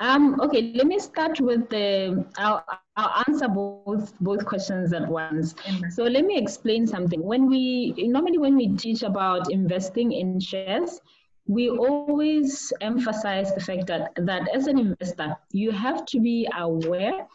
Um, 0.00 0.40
okay, 0.40 0.72
let 0.74 0.86
me 0.86 0.98
start 0.98 1.40
with 1.40 1.68
the, 1.70 2.26
I'll, 2.38 2.64
I'll 2.96 3.22
answer 3.28 3.46
both, 3.48 4.18
both 4.20 4.44
questions 4.44 4.92
at 4.92 5.06
once. 5.06 5.54
So 5.90 6.02
let 6.04 6.24
me 6.24 6.36
explain 6.36 6.86
something. 6.86 7.22
When 7.22 7.46
we, 7.46 7.94
normally 7.96 8.38
when 8.38 8.56
we 8.56 8.76
teach 8.76 9.02
about 9.02 9.50
investing 9.52 10.12
in 10.12 10.40
shares, 10.40 11.00
we 11.46 11.70
always 11.70 12.72
emphasize 12.80 13.54
the 13.54 13.60
fact 13.60 13.86
that, 13.86 14.12
that 14.16 14.48
as 14.54 14.66
an 14.66 14.78
investor, 14.78 15.36
you 15.52 15.70
have 15.70 16.04
to 16.06 16.20
be 16.20 16.48
aware 16.56 17.26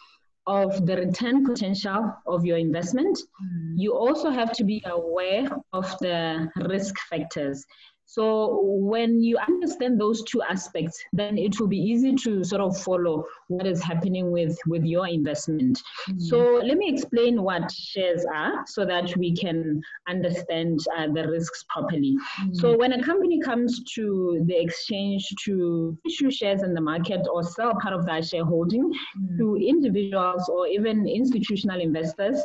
of 0.47 0.85
the 0.85 0.97
return 0.97 1.45
potential 1.45 2.13
of 2.27 2.45
your 2.45 2.57
investment. 2.57 3.17
Mm. 3.17 3.73
You 3.77 3.93
also 3.93 4.29
have 4.29 4.51
to 4.53 4.63
be 4.63 4.81
aware 4.85 5.47
of 5.71 5.97
the 5.99 6.49
risk 6.67 6.97
factors. 7.09 7.65
So 8.11 8.59
when 8.63 9.23
you 9.23 9.37
understand 9.37 9.97
those 9.97 10.21
two 10.23 10.41
aspects, 10.41 11.01
then 11.13 11.37
it 11.37 11.57
will 11.57 11.69
be 11.69 11.77
easy 11.77 12.13
to 12.23 12.43
sort 12.43 12.61
of 12.61 12.77
follow 12.77 13.23
what 13.47 13.65
is 13.65 13.81
happening 13.81 14.31
with, 14.31 14.57
with 14.67 14.83
your 14.83 15.07
investment. 15.07 15.81
Mm-hmm. 16.09 16.19
So 16.19 16.59
let 16.61 16.75
me 16.75 16.91
explain 16.91 17.41
what 17.41 17.71
shares 17.71 18.25
are 18.25 18.65
so 18.67 18.83
that 18.83 19.15
we 19.15 19.33
can 19.33 19.81
understand 20.09 20.81
uh, 20.97 21.07
the 21.13 21.25
risks 21.25 21.63
properly. 21.69 22.17
Mm-hmm. 22.41 22.55
So 22.55 22.77
when 22.77 22.91
a 22.91 23.01
company 23.01 23.39
comes 23.39 23.81
to 23.95 24.43
the 24.45 24.61
exchange 24.61 25.25
to 25.45 25.97
issue 26.05 26.29
shares 26.29 26.63
in 26.63 26.73
the 26.73 26.81
market 26.81 27.25
or 27.33 27.43
sell 27.43 27.75
part 27.81 27.93
of 27.93 28.05
that 28.07 28.25
shareholding 28.25 28.91
mm-hmm. 28.91 29.37
to 29.37 29.55
individuals 29.55 30.49
or 30.49 30.67
even 30.67 31.07
institutional 31.07 31.79
investors, 31.79 32.43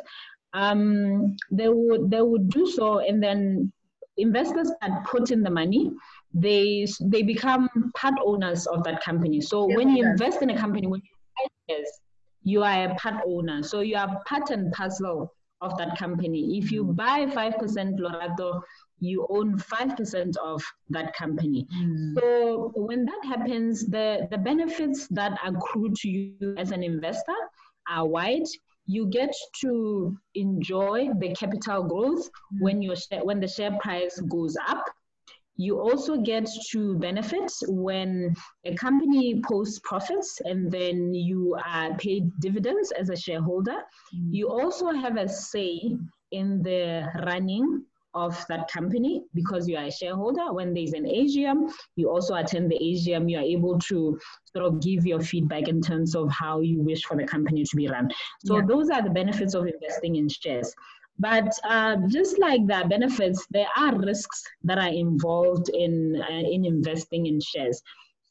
um, 0.52 1.37
they 1.50 1.68
would 1.68 2.09
they 2.09 2.22
would 2.22 2.48
do 2.50 2.66
so 2.66 3.00
and 3.00 3.20
then 3.20 3.72
investors 4.16 4.70
that 4.81 5.05
put 5.05 5.31
in 5.31 5.42
the 5.42 5.50
money, 5.50 5.90
they 6.33 6.87
they 7.00 7.22
become 7.22 7.68
part 7.94 8.14
owners 8.24 8.66
of 8.66 8.85
that 8.85 9.02
company. 9.02 9.40
So 9.40 9.66
when 9.66 9.96
you 9.96 10.07
invest 10.07 10.42
in 10.42 10.50
a 10.50 10.59
company, 10.59 10.87
when 10.87 11.02
you 11.68 11.85
you 12.46 12.62
are 12.62 12.90
a 12.90 12.94
part 12.94 13.22
owner. 13.26 13.62
So 13.62 13.81
you 13.81 13.96
are 13.96 14.22
part 14.24 14.50
and 14.50 14.72
parcel 14.72 15.33
of 15.61 15.76
that 15.79 15.98
company. 15.98 16.59
If 16.59 16.70
you 16.70 16.85
mm. 16.85 16.96
buy 16.96 17.26
five 17.35 17.59
percent 17.59 17.98
Lorato, 17.98 18.62
you 19.00 19.26
own 19.31 19.59
five 19.59 19.96
percent 19.96 20.37
of 20.37 20.62
that 20.90 21.14
company. 21.14 21.66
Mm. 21.74 22.14
So 22.18 22.72
when 22.76 23.05
that 23.05 23.20
happens, 23.24 23.87
the 23.87 24.29
the 24.31 24.38
benefits 24.38 25.09
that 25.09 25.38
accrue 25.44 25.92
to 26.02 26.09
you 26.09 26.55
as 26.57 26.70
an 26.70 26.83
investor 26.83 27.38
are 27.90 28.07
wide 28.07 28.48
you 28.87 29.07
get 29.09 29.35
to 29.61 30.16
enjoy 30.35 31.09
the 31.18 31.35
capital 31.35 31.85
growth 31.85 32.29
when 32.61 32.83
your 32.83 32.96
share, 32.96 33.25
when 33.25 33.40
the 33.40 33.49
share 33.49 33.77
price 33.81 34.18
goes 34.29 34.57
up. 34.68 34.85
You 35.59 35.81
also 35.81 36.18
get 36.18 36.46
to 36.72 36.99
benefit 36.99 37.51
when 37.66 38.35
a 38.66 38.75
company 38.75 39.40
posts 39.49 39.81
profits 39.85 40.38
and 40.44 40.70
then 40.70 41.14
you 41.14 41.57
are 41.66 41.96
paid 41.96 42.31
dividends 42.40 42.92
as 42.92 43.09
a 43.09 43.16
shareholder. 43.16 43.79
Mm. 44.14 44.29
You 44.33 44.49
also 44.51 44.92
have 44.92 45.16
a 45.16 45.27
say 45.29 45.81
in 46.31 46.62
the 46.62 47.09
running 47.25 47.85
of 48.16 48.44
that 48.48 48.68
company 48.68 49.22
because 49.35 49.68
you 49.68 49.76
are 49.76 49.85
a 49.85 49.92
shareholder. 49.92 50.52
When 50.52 50.72
there's 50.72 50.94
an 50.94 51.05
AGM, 51.05 51.70
you 51.96 52.11
also 52.11 52.35
attend 52.35 52.70
the 52.70 52.79
AGM. 52.79 53.31
You 53.31 53.38
are 53.38 53.48
able 53.57 53.79
to 53.90 54.18
sort 54.52 54.64
of 54.64 54.81
give 54.81 55.07
your 55.07 55.20
feedback 55.20 55.68
in 55.68 55.83
terms 55.83 56.16
of 56.16 56.31
how 56.31 56.61
you 56.61 56.81
wish 56.81 57.05
for 57.05 57.16
the 57.16 57.26
company 57.26 57.62
to 57.64 57.76
be 57.76 57.88
run. 57.88 58.11
So 58.44 58.57
yeah. 58.57 58.66
those 58.66 58.88
are 58.90 59.02
the 59.02 59.11
benefits 59.11 59.55
of 59.55 59.66
investing 59.66 60.16
in 60.16 60.29
shares. 60.29 60.74
But 61.18 61.52
uh, 61.64 61.96
just 62.09 62.38
like 62.38 62.66
the 62.66 62.85
benefits, 62.88 63.46
there 63.50 63.68
are 63.76 63.94
risks 63.98 64.42
that 64.64 64.79
are 64.79 64.94
involved 65.05 65.68
in 65.70 66.22
uh, 66.22 66.33
in 66.55 66.64
investing 66.64 67.26
in 67.26 67.40
shares. 67.40 67.83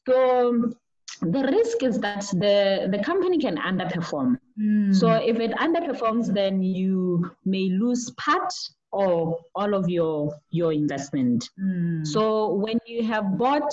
So 0.08 0.72
the 1.20 1.42
risk 1.44 1.82
is 1.82 1.98
that 2.00 2.26
the, 2.32 2.88
the 2.90 3.02
company 3.02 3.38
can 3.38 3.56
underperform. 3.56 4.36
Mm. 4.60 4.94
So 4.94 5.10
if 5.12 5.40
it 5.40 5.52
underperforms, 5.52 6.32
then 6.32 6.62
you 6.62 7.30
may 7.44 7.68
lose 7.70 8.10
part 8.12 8.52
or 8.96 9.38
all 9.54 9.74
of 9.74 9.88
your 9.88 10.32
your 10.50 10.72
investment. 10.72 11.50
Mm. 11.60 12.06
So 12.06 12.54
when 12.54 12.78
you 12.86 13.04
have 13.04 13.36
bought 13.36 13.72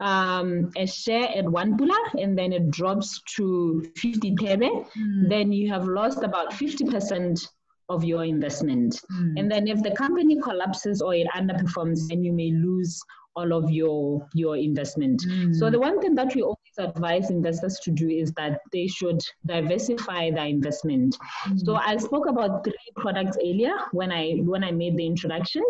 um, 0.00 0.70
a 0.76 0.86
share 0.86 1.28
at 1.36 1.44
one 1.44 1.76
pula 1.78 1.98
and 2.14 2.36
then 2.36 2.52
it 2.52 2.70
drops 2.70 3.20
to 3.36 3.84
50 3.96 4.36
thebe, 4.36 4.70
mm. 4.70 5.28
then 5.28 5.52
you 5.52 5.70
have 5.72 5.84
lost 5.84 6.22
about 6.22 6.52
50% 6.52 7.46
of 7.88 8.04
your 8.04 8.24
investment. 8.24 9.00
Mm. 9.12 9.34
And 9.38 9.50
then 9.50 9.66
if 9.66 9.82
the 9.82 9.90
company 9.92 10.38
collapses 10.40 11.02
or 11.02 11.14
it 11.14 11.26
underperforms, 11.34 12.08
then 12.08 12.22
you 12.22 12.32
may 12.32 12.50
lose 12.50 13.00
all 13.36 13.52
of 13.52 13.70
your 13.70 14.26
your 14.34 14.56
investment. 14.56 15.22
Mm. 15.28 15.54
So 15.54 15.70
the 15.70 15.78
one 15.78 16.00
thing 16.00 16.14
that 16.16 16.34
we 16.34 16.42
always 16.42 16.76
advise 16.78 17.30
investors 17.30 17.78
to 17.84 17.90
do 17.90 18.08
is 18.08 18.32
that 18.32 18.60
they 18.72 18.86
should 18.86 19.20
diversify 19.46 20.30
their 20.30 20.46
investment. 20.46 21.16
Mm. 21.46 21.64
So 21.64 21.74
I 21.76 21.96
spoke 21.96 22.26
about 22.28 22.64
three 22.64 22.74
products 22.96 23.36
earlier 23.38 23.74
when 23.92 24.10
I 24.12 24.32
when 24.44 24.64
I 24.64 24.70
made 24.72 24.96
the 24.96 25.06
introduction. 25.06 25.62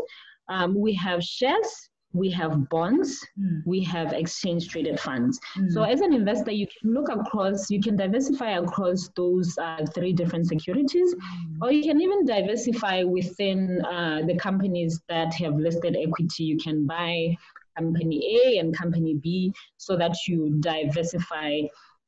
Um, 0.49 0.75
we 0.75 0.93
have 0.95 1.23
shares, 1.23 1.90
we 2.13 2.31
have 2.31 2.69
bonds, 2.69 3.25
mm. 3.39 3.63
we 3.65 3.83
have 3.85 4.13
exchange 4.13 4.69
traded 4.69 4.99
funds. 4.99 5.39
Mm. 5.57 5.71
So 5.71 5.83
as 5.83 6.01
an 6.01 6.13
investor, 6.13 6.51
you 6.51 6.67
can 6.67 6.93
look 6.93 7.09
across, 7.09 7.71
you 7.71 7.81
can 7.81 7.97
diversify 7.97 8.53
across 8.53 9.09
those 9.17 9.57
uh, 9.59 9.87
three 9.95 10.13
different 10.13 10.49
securities, 10.49 11.15
mm. 11.15 11.59
or 11.63 11.71
you 11.71 11.83
can 11.83 12.01
even 12.01 12.25
diversify 12.25 13.05
within 13.05 13.85
uh, 13.85 14.23
the 14.27 14.37
companies 14.37 15.01
that 15.09 15.33
have 15.35 15.55
listed 15.55 15.97
equity. 15.97 16.45
You 16.45 16.59
can 16.59 16.87
buy 16.87 17.37
company 17.79 18.41
A 18.45 18.59
and 18.59 18.77
company 18.77 19.15
B 19.15 19.55
so 19.77 19.97
that 19.97 20.17
you 20.27 20.57
diversify 20.61 21.63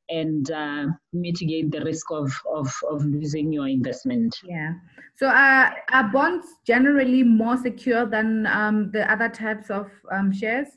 and 0.09 0.51
uh, 0.51 0.87
mitigate 1.13 1.71
the 1.71 1.81
risk 1.85 2.11
of, 2.11 2.33
of, 2.53 2.73
of 2.91 3.05
losing 3.05 3.53
your 3.53 3.69
investment. 3.69 4.37
Yeah. 4.45 4.75
So 5.17 5.29
uh, 5.29 5.71
are 5.93 6.11
bonds 6.13 6.47
generally 6.67 7.23
more 7.23 7.57
secure 7.57 8.07
than 8.07 8.47
um, 8.47 8.91
the 8.93 9.11
other 9.11 9.29
types 9.29 9.71
of 9.71 9.91
um, 10.11 10.33
shares? 10.33 10.69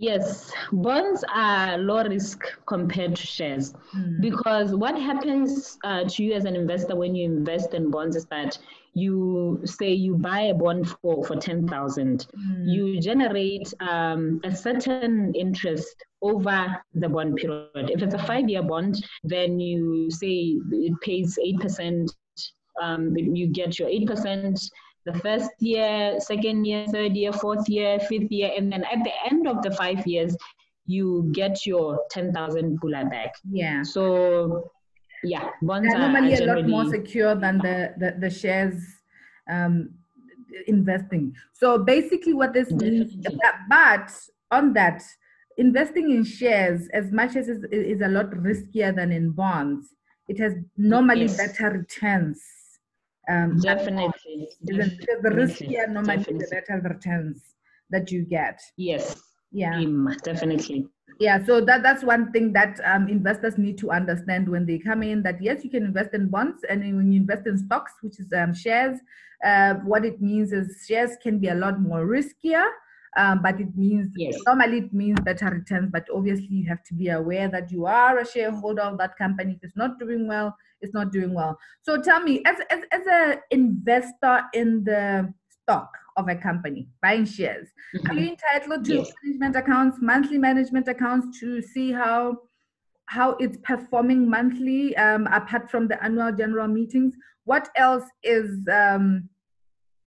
Yes, 0.00 0.52
bonds 0.70 1.24
are 1.34 1.76
low 1.76 2.04
risk 2.04 2.44
compared 2.66 3.16
to 3.16 3.26
shares 3.26 3.74
mm. 3.92 4.20
because 4.20 4.72
what 4.72 4.96
happens 4.96 5.76
uh, 5.82 6.04
to 6.04 6.22
you 6.22 6.34
as 6.34 6.44
an 6.44 6.54
investor 6.54 6.94
when 6.94 7.16
you 7.16 7.24
invest 7.24 7.74
in 7.74 7.90
bonds 7.90 8.14
is 8.14 8.24
that 8.26 8.56
you 8.94 9.60
say 9.64 9.92
you 9.92 10.14
buy 10.14 10.42
a 10.42 10.54
bond 10.54 10.88
for, 10.88 11.24
for 11.24 11.34
10,000, 11.34 12.26
mm. 12.26 12.72
you 12.72 13.00
generate 13.00 13.74
um, 13.80 14.40
a 14.44 14.54
certain 14.54 15.34
interest 15.34 15.96
over 16.22 16.80
the 16.94 17.08
bond 17.08 17.34
period. 17.34 17.90
If 17.90 18.00
it's 18.00 18.14
a 18.14 18.22
five 18.22 18.48
year 18.48 18.62
bond, 18.62 19.04
then 19.24 19.58
you 19.58 20.12
say 20.12 20.58
it 20.70 21.00
pays 21.00 21.36
8%, 21.44 22.08
um, 22.80 23.16
you 23.16 23.48
get 23.48 23.80
your 23.80 23.88
8% 23.88 24.70
the 25.10 25.18
first 25.20 25.50
year, 25.60 26.18
second 26.20 26.64
year, 26.64 26.86
third 26.92 27.16
year, 27.16 27.32
fourth 27.32 27.68
year, 27.68 27.98
fifth 28.00 28.30
year, 28.30 28.50
and 28.56 28.72
then 28.72 28.84
at 28.84 29.02
the 29.04 29.12
end 29.30 29.46
of 29.46 29.62
the 29.62 29.70
five 29.70 30.06
years, 30.06 30.36
you 30.86 31.30
get 31.32 31.66
your 31.66 32.00
10,000 32.10 32.80
pula 32.80 33.04
back. 33.10 33.34
Yeah. 33.50 33.82
So 33.82 34.70
yeah, 35.22 35.50
bonds 35.62 35.88
They're 35.88 35.98
normally 35.98 36.34
are 36.34 36.42
a 36.42 36.56
lot 36.56 36.66
more 36.66 36.88
secure 36.88 37.34
than 37.34 37.58
the, 37.58 37.94
the, 37.98 38.16
the 38.18 38.30
shares 38.30 38.76
um, 39.50 39.90
investing. 40.66 41.34
So 41.52 41.78
basically 41.78 42.34
what 42.34 42.52
this 42.52 42.70
means, 42.70 43.14
but 43.68 44.12
on 44.50 44.72
that, 44.74 45.02
investing 45.56 46.10
in 46.10 46.24
shares, 46.24 46.88
as 46.92 47.12
much 47.12 47.36
as 47.36 47.48
is, 47.48 47.64
is 47.70 48.00
a 48.00 48.08
lot 48.08 48.30
riskier 48.30 48.94
than 48.94 49.12
in 49.12 49.30
bonds, 49.30 49.94
it 50.28 50.38
has 50.38 50.54
normally 50.76 51.22
yes. 51.22 51.36
better 51.36 51.70
returns. 51.70 52.40
Um, 53.28 53.60
definitely. 53.60 54.12
The, 54.62 55.18
the 55.22 55.28
riskier 55.30 55.88
normally 55.88 56.18
definitely. 56.18 56.38
the 56.38 56.48
better 56.50 56.88
returns 56.88 57.54
that 57.90 58.10
you 58.10 58.24
get. 58.24 58.60
Yes. 58.76 59.20
Yeah. 59.50 59.82
definitely 60.22 60.88
yeah 61.18 61.44
so 61.44 61.60
that 61.60 61.82
that's 61.82 62.04
one 62.04 62.30
thing 62.32 62.52
that 62.52 62.78
um, 62.84 63.08
investors 63.08 63.58
need 63.58 63.76
to 63.78 63.90
understand 63.90 64.48
when 64.48 64.66
they 64.66 64.78
come 64.78 65.02
in 65.02 65.22
that 65.22 65.42
yes 65.42 65.64
you 65.64 65.70
can 65.70 65.84
invest 65.84 66.14
in 66.14 66.28
bonds 66.28 66.64
and 66.68 66.80
when 66.80 67.10
you 67.12 67.20
invest 67.20 67.46
in 67.46 67.58
stocks 67.58 67.92
which 68.02 68.20
is 68.20 68.32
um, 68.36 68.54
shares 68.54 68.98
uh, 69.44 69.74
what 69.84 70.04
it 70.04 70.20
means 70.20 70.52
is 70.52 70.84
shares 70.86 71.16
can 71.22 71.38
be 71.38 71.48
a 71.48 71.54
lot 71.54 71.80
more 71.80 72.06
riskier 72.06 72.66
um, 73.18 73.42
but 73.42 73.60
it 73.60 73.76
means 73.76 74.08
yes. 74.16 74.38
normally 74.46 74.78
it 74.78 74.92
means 74.92 75.20
better 75.20 75.50
returns 75.50 75.90
but 75.92 76.06
obviously 76.14 76.48
you 76.48 76.68
have 76.68 76.82
to 76.84 76.94
be 76.94 77.08
aware 77.08 77.48
that 77.48 77.70
you 77.70 77.84
are 77.84 78.18
a 78.18 78.26
shareholder 78.26 78.82
of 78.82 78.96
that 78.96 79.16
company 79.18 79.52
if 79.52 79.58
it's 79.62 79.76
not 79.76 79.98
doing 79.98 80.26
well 80.26 80.56
it's 80.80 80.94
not 80.94 81.12
doing 81.12 81.34
well 81.34 81.58
so 81.82 82.00
tell 82.00 82.20
me 82.20 82.42
as 82.46 82.56
as, 82.70 82.80
as 82.92 83.06
an 83.06 83.38
investor 83.50 84.42
in 84.54 84.84
the 84.84 85.32
stock 85.68 85.90
of 86.18 86.28
a 86.28 86.34
company, 86.34 86.88
buying 87.00 87.24
shares. 87.24 87.68
Mm-hmm. 87.96 88.10
Are 88.10 88.14
you 88.14 88.28
entitled 88.30 88.84
to 88.86 88.94
yes. 88.96 89.12
management 89.22 89.56
accounts, 89.56 89.98
monthly 90.00 90.38
management 90.38 90.88
accounts 90.88 91.38
to 91.40 91.62
see 91.62 91.92
how 91.92 92.38
how 93.06 93.30
it's 93.40 93.56
performing 93.62 94.28
monthly, 94.28 94.94
um, 94.96 95.26
apart 95.28 95.70
from 95.70 95.88
the 95.88 96.02
annual 96.04 96.32
general 96.32 96.68
meetings? 96.68 97.14
What 97.44 97.70
else 97.76 98.04
is 98.22 98.68
um, 98.70 99.28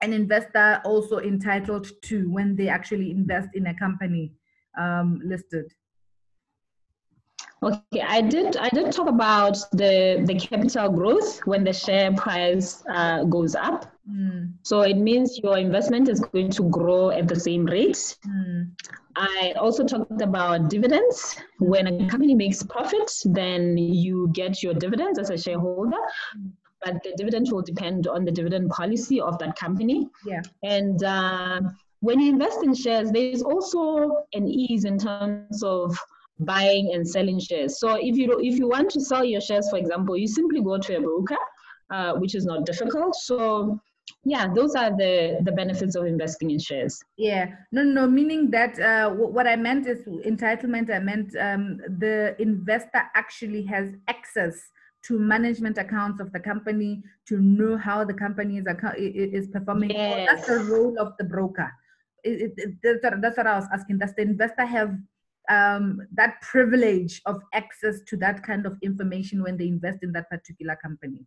an 0.02 0.12
investor 0.12 0.80
also 0.84 1.18
entitled 1.18 1.88
to 2.02 2.30
when 2.30 2.56
they 2.56 2.68
actually 2.68 3.10
invest 3.10 3.50
in 3.54 3.66
a 3.68 3.74
company 3.78 4.32
um, 4.78 5.20
listed? 5.24 5.72
Okay, 7.62 8.00
I 8.00 8.20
did. 8.20 8.56
I 8.56 8.68
did 8.70 8.90
talk 8.90 9.08
about 9.08 9.56
the 9.70 10.24
the 10.26 10.34
capital 10.34 10.90
growth 10.90 11.38
when 11.46 11.62
the 11.62 11.72
share 11.72 12.12
price 12.12 12.82
uh, 12.90 13.22
goes 13.22 13.54
up. 13.54 13.86
Mm. 14.10 14.54
So 14.62 14.80
it 14.80 14.96
means 14.96 15.38
your 15.38 15.58
investment 15.58 16.08
is 16.08 16.18
going 16.18 16.50
to 16.50 16.64
grow 16.70 17.10
at 17.10 17.28
the 17.28 17.38
same 17.38 17.64
rate. 17.64 18.16
Mm. 18.26 18.72
I 19.14 19.52
also 19.56 19.84
talked 19.84 20.22
about 20.22 20.70
dividends. 20.70 21.36
When 21.60 21.86
a 21.86 22.08
company 22.08 22.34
makes 22.34 22.64
profit, 22.64 23.12
then 23.26 23.78
you 23.78 24.28
get 24.32 24.60
your 24.60 24.74
dividends 24.74 25.20
as 25.20 25.30
a 25.30 25.38
shareholder. 25.38 26.02
But 26.84 27.02
the 27.02 27.14
dividend 27.16 27.48
will 27.50 27.62
depend 27.62 28.06
on 28.06 28.24
the 28.24 28.32
dividend 28.32 28.70
policy 28.70 29.20
of 29.20 29.38
that 29.38 29.56
company. 29.56 30.08
Yeah. 30.26 30.42
And 30.62 31.02
uh, 31.04 31.60
when 32.00 32.18
you 32.18 32.30
invest 32.30 32.62
in 32.62 32.74
shares, 32.74 33.10
there's 33.12 33.42
also 33.42 34.24
an 34.32 34.48
ease 34.48 34.84
in 34.84 34.98
terms 34.98 35.62
of 35.62 35.96
buying 36.40 36.92
and 36.94 37.08
selling 37.08 37.38
shares. 37.38 37.78
So 37.78 37.94
if 37.94 38.16
you 38.16 38.38
if 38.40 38.58
you 38.58 38.68
want 38.68 38.90
to 38.90 39.00
sell 39.00 39.24
your 39.24 39.40
shares, 39.40 39.70
for 39.70 39.78
example, 39.78 40.16
you 40.16 40.26
simply 40.26 40.60
go 40.60 40.78
to 40.78 40.96
a 40.96 41.00
broker, 41.00 41.38
uh, 41.90 42.14
which 42.14 42.34
is 42.34 42.44
not 42.44 42.66
difficult. 42.66 43.14
So 43.14 43.80
yeah, 44.24 44.46
those 44.52 44.74
are 44.74 44.90
the 44.90 45.38
the 45.44 45.52
benefits 45.52 45.94
of 45.94 46.06
investing 46.06 46.50
in 46.50 46.58
shares. 46.58 47.00
Yeah, 47.16 47.54
no, 47.70 47.82
no, 47.82 48.06
meaning 48.06 48.50
that 48.50 48.78
uh, 48.80 49.10
what 49.10 49.46
I 49.46 49.56
meant 49.56 49.86
is 49.86 50.04
entitlement. 50.26 50.90
I 50.92 50.98
meant 50.98 51.34
um, 51.36 51.78
the 51.98 52.34
investor 52.40 53.02
actually 53.14 53.62
has 53.66 53.92
access 54.08 54.70
to 55.04 55.18
management 55.18 55.78
accounts 55.78 56.20
of 56.20 56.32
the 56.32 56.40
company 56.40 57.02
to 57.26 57.38
know 57.38 57.76
how 57.76 58.04
the 58.04 58.14
company 58.14 58.58
is 58.58 58.66
account 58.66 58.96
is 58.98 59.48
performing. 59.48 59.90
Yes. 59.90 60.28
that's 60.30 60.46
the 60.46 60.64
role 60.72 60.96
of 60.98 61.14
the 61.18 61.24
broker. 61.24 61.70
It, 62.24 62.52
it, 62.56 62.74
it, 62.82 63.20
that's 63.20 63.36
what 63.36 63.46
I 63.46 63.56
was 63.56 63.66
asking. 63.72 63.98
Does 63.98 64.14
the 64.14 64.22
investor 64.22 64.64
have 64.64 64.96
um, 65.50 66.00
that 66.14 66.40
privilege 66.40 67.20
of 67.26 67.40
access 67.52 68.00
to 68.08 68.16
that 68.18 68.44
kind 68.44 68.64
of 68.64 68.78
information 68.82 69.42
when 69.42 69.56
they 69.56 69.66
invest 69.66 69.98
in 70.02 70.12
that 70.12 70.30
particular 70.30 70.76
company? 70.80 71.26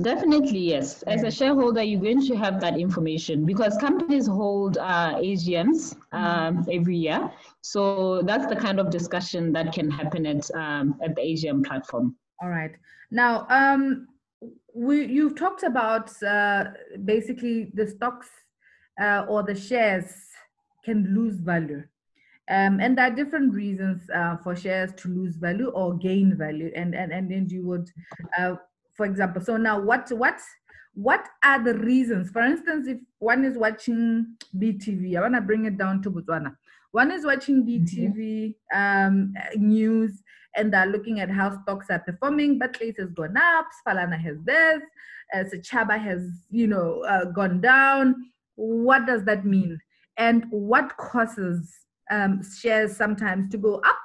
Definitely, 0.00 0.60
yes. 0.60 1.02
As 1.02 1.22
a 1.22 1.30
shareholder, 1.30 1.82
you're 1.82 2.00
going 2.00 2.26
to 2.26 2.36
have 2.36 2.60
that 2.60 2.78
information 2.78 3.44
because 3.44 3.76
companies 3.78 4.26
hold 4.26 4.78
uh, 4.78 5.14
AGMs 5.16 5.96
um, 6.12 6.66
every 6.70 6.96
year. 6.96 7.30
So 7.60 8.22
that's 8.22 8.46
the 8.46 8.56
kind 8.56 8.80
of 8.80 8.90
discussion 8.90 9.52
that 9.52 9.72
can 9.72 9.90
happen 9.90 10.26
at 10.26 10.50
um, 10.54 10.98
at 11.02 11.14
the 11.14 11.22
AGM 11.22 11.64
platform. 11.64 12.16
All 12.42 12.48
right. 12.48 12.72
Now, 13.10 13.46
um, 13.48 14.08
we 14.74 15.06
you've 15.06 15.36
talked 15.36 15.62
about 15.62 16.10
uh, 16.22 16.64
basically 17.04 17.70
the 17.74 17.86
stocks 17.86 18.28
uh, 19.00 19.24
or 19.28 19.42
the 19.42 19.54
shares 19.54 20.12
can 20.84 21.14
lose 21.14 21.36
value. 21.36 21.82
Um, 22.48 22.78
and 22.80 22.96
there 22.96 23.06
are 23.06 23.14
different 23.14 23.54
reasons 23.54 24.08
uh, 24.14 24.36
for 24.36 24.54
shares 24.54 24.92
to 24.98 25.08
lose 25.08 25.36
value 25.36 25.68
or 25.68 25.94
gain 25.94 26.36
value. 26.36 26.70
And 26.76 26.94
and 26.94 27.12
and 27.12 27.30
then 27.30 27.48
you 27.48 27.66
would, 27.66 27.90
uh, 28.38 28.56
for 28.96 29.06
example, 29.06 29.42
so 29.42 29.56
now 29.56 29.80
what 29.80 30.10
what 30.10 30.38
what 30.94 31.26
are 31.42 31.62
the 31.62 31.74
reasons? 31.74 32.30
For 32.30 32.42
instance, 32.42 32.86
if 32.88 32.98
one 33.18 33.44
is 33.44 33.58
watching 33.58 34.36
BTV, 34.56 35.16
I 35.16 35.20
want 35.22 35.34
to 35.34 35.40
bring 35.40 35.64
it 35.66 35.76
down 35.76 36.02
to 36.02 36.10
Botswana. 36.10 36.56
One 36.92 37.12
is 37.12 37.26
watching 37.26 37.66
BTV 37.66 38.54
um, 38.72 39.34
news 39.56 40.22
and 40.56 40.72
they're 40.72 40.86
looking 40.86 41.20
at 41.20 41.30
how 41.30 41.60
stocks 41.62 41.86
are 41.90 41.98
performing. 41.98 42.58
Barclays 42.58 42.96
has 42.98 43.10
gone 43.12 43.36
up, 43.36 43.66
Sefalana 43.86 44.20
has 44.20 44.36
this, 44.44 44.80
uh, 45.34 45.44
Chaba 45.58 45.98
has 45.98 46.22
you 46.50 46.66
know 46.66 47.02
uh, 47.04 47.26
gone 47.26 47.60
down. 47.60 48.14
What 48.54 49.06
does 49.06 49.24
that 49.24 49.44
mean? 49.44 49.78
And 50.16 50.44
what 50.50 50.96
causes 50.96 51.72
um, 52.10 52.42
shares 52.42 52.96
sometimes 52.96 53.48
to 53.50 53.58
go 53.58 53.76
up 53.76 53.96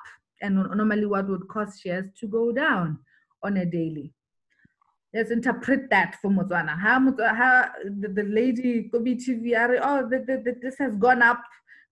and 0.41 0.55
normally 0.55 1.05
what 1.05 1.27
would 1.29 1.47
cause 1.47 1.79
shares 1.79 2.05
to 2.19 2.27
go 2.27 2.51
down 2.51 2.99
on 3.43 3.57
a 3.57 3.65
daily. 3.65 4.13
Let's 5.13 5.31
interpret 5.31 5.89
that 5.89 6.15
for 6.21 6.31
Motswana. 6.31 6.79
How, 6.79 6.99
how 7.35 7.69
the, 7.83 8.07
the 8.07 8.23
lady 8.23 8.89
Kobe 8.91 9.15
TV, 9.15 9.53
oh, 9.81 10.07
the, 10.09 10.19
the, 10.19 10.41
the, 10.43 10.57
this 10.61 10.77
has 10.77 10.95
gone 10.95 11.21
up 11.21 11.43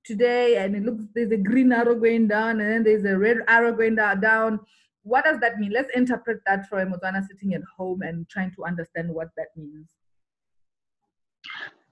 today 0.09 0.57
and 0.57 0.75
it 0.75 0.83
looks 0.83 1.03
there's 1.13 1.31
a 1.31 1.37
green 1.37 1.71
arrow 1.71 1.95
going 1.95 2.27
down 2.27 2.59
and 2.59 2.69
then 2.71 2.83
there's 2.83 3.05
a 3.05 3.17
red 3.17 3.37
arrow 3.47 3.71
going 3.71 3.95
down. 3.95 4.59
What 5.03 5.23
does 5.23 5.39
that 5.39 5.59
mean? 5.59 5.71
Let's 5.71 5.91
interpret 5.95 6.39
that 6.47 6.67
for 6.67 6.79
a 6.79 6.85
Motswana 6.85 7.25
sitting 7.27 7.53
at 7.53 7.61
home 7.77 8.01
and 8.01 8.27
trying 8.27 8.51
to 8.55 8.65
understand 8.65 9.09
what 9.09 9.29
that 9.37 9.49
means. 9.55 9.87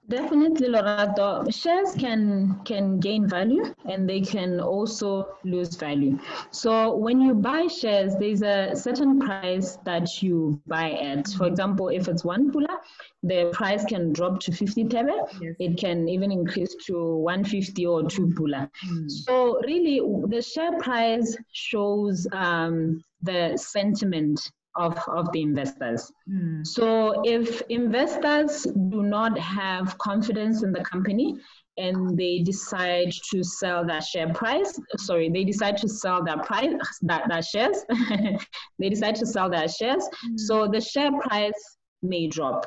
Definitely, 0.08 0.68
Lorato. 0.68 1.52
Shares 1.52 1.94
can 1.94 2.60
can 2.64 2.98
gain 2.98 3.28
value 3.28 3.74
and 3.84 4.08
they 4.08 4.22
can 4.22 4.58
also 4.58 5.36
lose 5.44 5.76
value. 5.76 6.18
So 6.50 6.96
when 6.96 7.20
you 7.20 7.34
buy 7.34 7.66
shares, 7.66 8.14
there's 8.18 8.40
a 8.42 8.74
certain 8.74 9.20
price 9.20 9.76
that 9.84 10.22
you 10.22 10.60
buy 10.66 10.92
at. 10.92 11.28
For 11.28 11.46
example, 11.46 11.88
if 11.88 12.08
it's 12.08 12.24
one 12.24 12.50
pula, 12.50 12.78
the 13.22 13.50
price 13.52 13.84
can 13.84 14.14
drop 14.14 14.40
to 14.40 14.52
50 14.52 14.84
thebe. 14.84 15.12
Yes. 15.42 15.56
It 15.58 15.76
can 15.76 16.08
even 16.08 16.32
increase 16.32 16.74
to 16.86 17.16
150 17.16 17.86
or 17.86 18.08
two 18.08 18.28
pula. 18.28 18.70
Mm. 18.90 19.10
So 19.10 19.60
really, 19.66 20.00
the 20.28 20.40
share 20.40 20.78
price 20.78 21.36
shows 21.52 22.26
um, 22.32 23.04
the 23.22 23.58
sentiment 23.58 24.40
of, 24.78 24.98
of 25.08 25.30
the 25.32 25.42
investors. 25.42 26.10
Mm. 26.30 26.66
So 26.66 27.22
if 27.24 27.62
investors 27.68 28.62
do 28.62 29.02
not 29.02 29.38
have 29.38 29.98
confidence 29.98 30.62
in 30.62 30.72
the 30.72 30.82
company 30.84 31.36
and 31.76 32.16
they 32.16 32.40
decide 32.40 33.12
to 33.30 33.42
sell 33.42 33.84
that 33.86 34.04
share 34.04 34.32
price, 34.32 34.78
sorry, 34.96 35.28
they 35.28 35.44
decide 35.44 35.76
to 35.78 35.88
sell 35.88 36.24
that 36.24 36.44
price, 36.44 36.72
that, 37.02 37.28
that 37.28 37.44
shares, 37.44 37.84
they 38.78 38.88
decide 38.88 39.16
to 39.16 39.26
sell 39.26 39.50
their 39.50 39.68
shares. 39.68 40.08
Mm. 40.26 40.38
So 40.38 40.68
the 40.68 40.80
share 40.80 41.12
price 41.20 41.76
may 42.02 42.28
drop. 42.28 42.66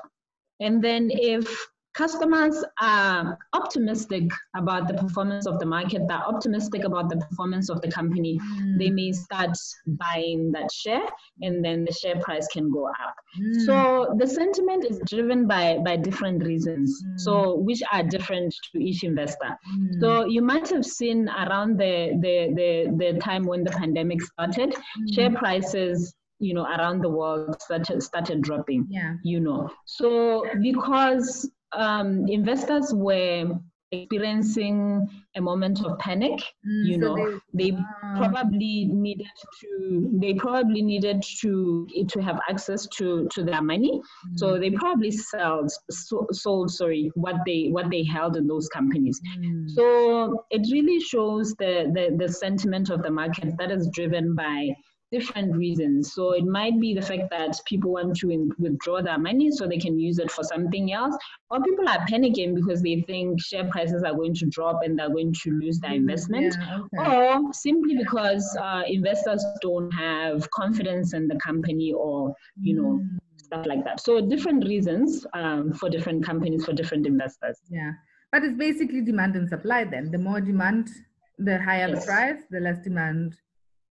And 0.60 0.84
then 0.84 1.10
if 1.12 1.68
customers 1.94 2.64
are 2.80 3.38
optimistic 3.54 4.24
about 4.56 4.88
the 4.88 4.94
performance 4.94 5.46
of 5.46 5.60
the 5.60 5.66
market, 5.66 6.02
they're 6.08 6.18
optimistic 6.18 6.84
about 6.84 7.10
the 7.10 7.18
performance 7.18 7.70
of 7.70 7.82
the 7.82 7.92
company, 7.92 8.40
mm. 8.40 8.78
they 8.80 8.90
may 8.90 9.12
start 9.12 9.58
buying 9.86 10.52
that 10.52 10.72
share 10.72 11.06
and 11.42 11.64
then 11.64 11.84
the 11.84 11.92
share 11.92 12.20
price 12.22 12.48
can 12.48 12.72
go 12.72 12.88
up. 12.88 13.16
Mm. 13.40 13.66
So 13.66 14.16
the 14.18 14.28
sentiment 14.28 14.86
is 14.86 15.02
driven 15.06 15.48
by, 15.48 15.80
by 15.84 15.98
different 15.98 16.46
reasons, 16.46 17.04
mm. 17.06 17.20
so 17.20 17.56
which 17.56 17.82
are 17.92 18.04
different 18.04 18.56
to 18.72 18.82
each 18.82 19.04
investor. 19.04 19.58
Mm. 19.78 20.00
So 20.00 20.26
you 20.26 20.42
might 20.42 20.70
have 20.70 20.86
seen 20.86 21.28
around 21.30 21.78
the, 21.78 22.18
the, 22.22 22.54
the, 22.56 23.14
the 23.14 23.20
time 23.20 23.44
when 23.44 23.64
the 23.64 23.72
pandemic 23.72 24.22
started, 24.22 24.74
mm. 24.74 25.14
share 25.14 25.32
prices 25.32 26.16
you 26.40 26.56
know 26.56 26.64
around 26.64 27.02
the 27.02 27.10
world 27.10 27.56
started 27.62 28.02
started 28.02 28.42
dropping 28.42 28.88
yeah 28.90 29.14
you 29.24 29.40
know 29.40 29.70
so 29.86 30.44
because 30.60 31.48
um, 31.74 32.28
investors 32.28 32.94
were 32.94 33.60
experiencing 33.92 35.08
a 35.36 35.42
moment 35.42 35.84
of 35.86 35.98
panic 36.00 36.32
mm, 36.32 36.86
you 36.86 36.98
know 36.98 37.40
they, 37.54 37.72
they 37.72 37.78
uh, 37.78 38.30
probably 38.30 38.86
needed 38.86 39.28
to 39.60 40.10
they 40.22 40.34
probably 40.34 40.82
needed 40.82 41.22
to 41.42 41.86
to 42.08 42.22
have 42.22 42.40
access 42.50 42.88
to 42.88 43.28
to 43.32 43.44
their 43.44 43.62
money 43.62 44.00
mm. 44.00 44.40
so 44.40 44.58
they 44.58 44.72
probably 44.72 45.12
sold 45.12 45.70
so, 45.90 46.26
sold 46.32 46.72
sorry 46.72 47.12
what 47.16 47.36
they 47.46 47.68
what 47.72 47.90
they 47.90 48.04
held 48.04 48.38
in 48.38 48.48
those 48.48 48.70
companies 48.70 49.20
mm. 49.38 49.70
so 49.70 50.46
it 50.52 50.66
really 50.72 51.00
shows 51.00 51.54
the, 51.56 51.92
the 51.94 52.16
the 52.18 52.32
sentiment 52.32 52.90
of 52.90 53.04
the 53.04 53.12
market 53.12 53.58
that 53.58 53.72
is 53.72 53.90
driven 53.94 54.36
by 54.36 54.70
different 55.12 55.56
reasons. 55.56 56.14
So 56.14 56.32
it 56.34 56.46
might 56.46 56.80
be 56.80 56.94
the 56.94 57.02
fact 57.02 57.30
that 57.32 57.60
people 57.66 57.92
want 57.92 58.16
to 58.18 58.50
withdraw 58.58 59.02
their 59.02 59.18
money 59.18 59.52
so 59.52 59.68
they 59.68 59.78
can 59.78 60.00
use 60.00 60.20
it 60.20 60.32
for 60.32 60.44
something 60.44 60.94
else, 60.94 61.16
or 61.50 61.62
people 61.62 61.88
are 61.88 62.06
panicking 62.08 62.56
because 62.56 62.82
they 62.82 63.02
think 63.02 63.42
share 63.42 63.66
prices 63.70 64.04
are 64.04 64.14
going 64.14 64.34
to 64.36 64.46
drop 64.48 64.82
and 64.84 64.98
they're 64.98 65.10
going 65.10 65.34
to 65.44 65.52
lose 65.52 65.80
their 65.80 65.92
mm, 65.92 65.98
investment, 65.98 66.56
yeah, 66.60 66.80
okay. 67.00 67.26
or 67.38 67.54
simply 67.54 67.96
because 67.96 68.58
uh, 68.62 68.84
investors 68.88 69.44
don't 69.62 69.92
have 69.92 70.50
confidence 70.52 71.14
in 71.14 71.28
the 71.28 71.36
company 71.36 71.94
or 71.94 72.34
you 72.62 72.76
know. 72.76 73.00
Mm. 73.04 73.18
Stuff 73.38 73.66
like 73.66 73.84
that. 73.84 74.00
So 74.00 74.22
different 74.22 74.66
reasons 74.66 75.26
um, 75.34 75.74
for 75.74 75.90
different 75.90 76.24
companies, 76.26 76.64
for 76.64 76.72
different 76.72 77.06
investors. 77.06 77.60
Yeah, 77.70 77.92
but 78.32 78.44
it's 78.46 78.56
basically 78.56 79.02
demand 79.02 79.36
and 79.36 79.50
supply. 79.50 79.84
Then 79.84 80.10
the 80.10 80.20
more 80.20 80.40
demand, 80.40 80.90
the 81.38 81.60
higher 81.62 81.90
yes. 81.90 82.00
the 82.00 82.06
price. 82.06 82.44
The 82.50 82.62
less 82.62 82.80
demand, 82.82 83.36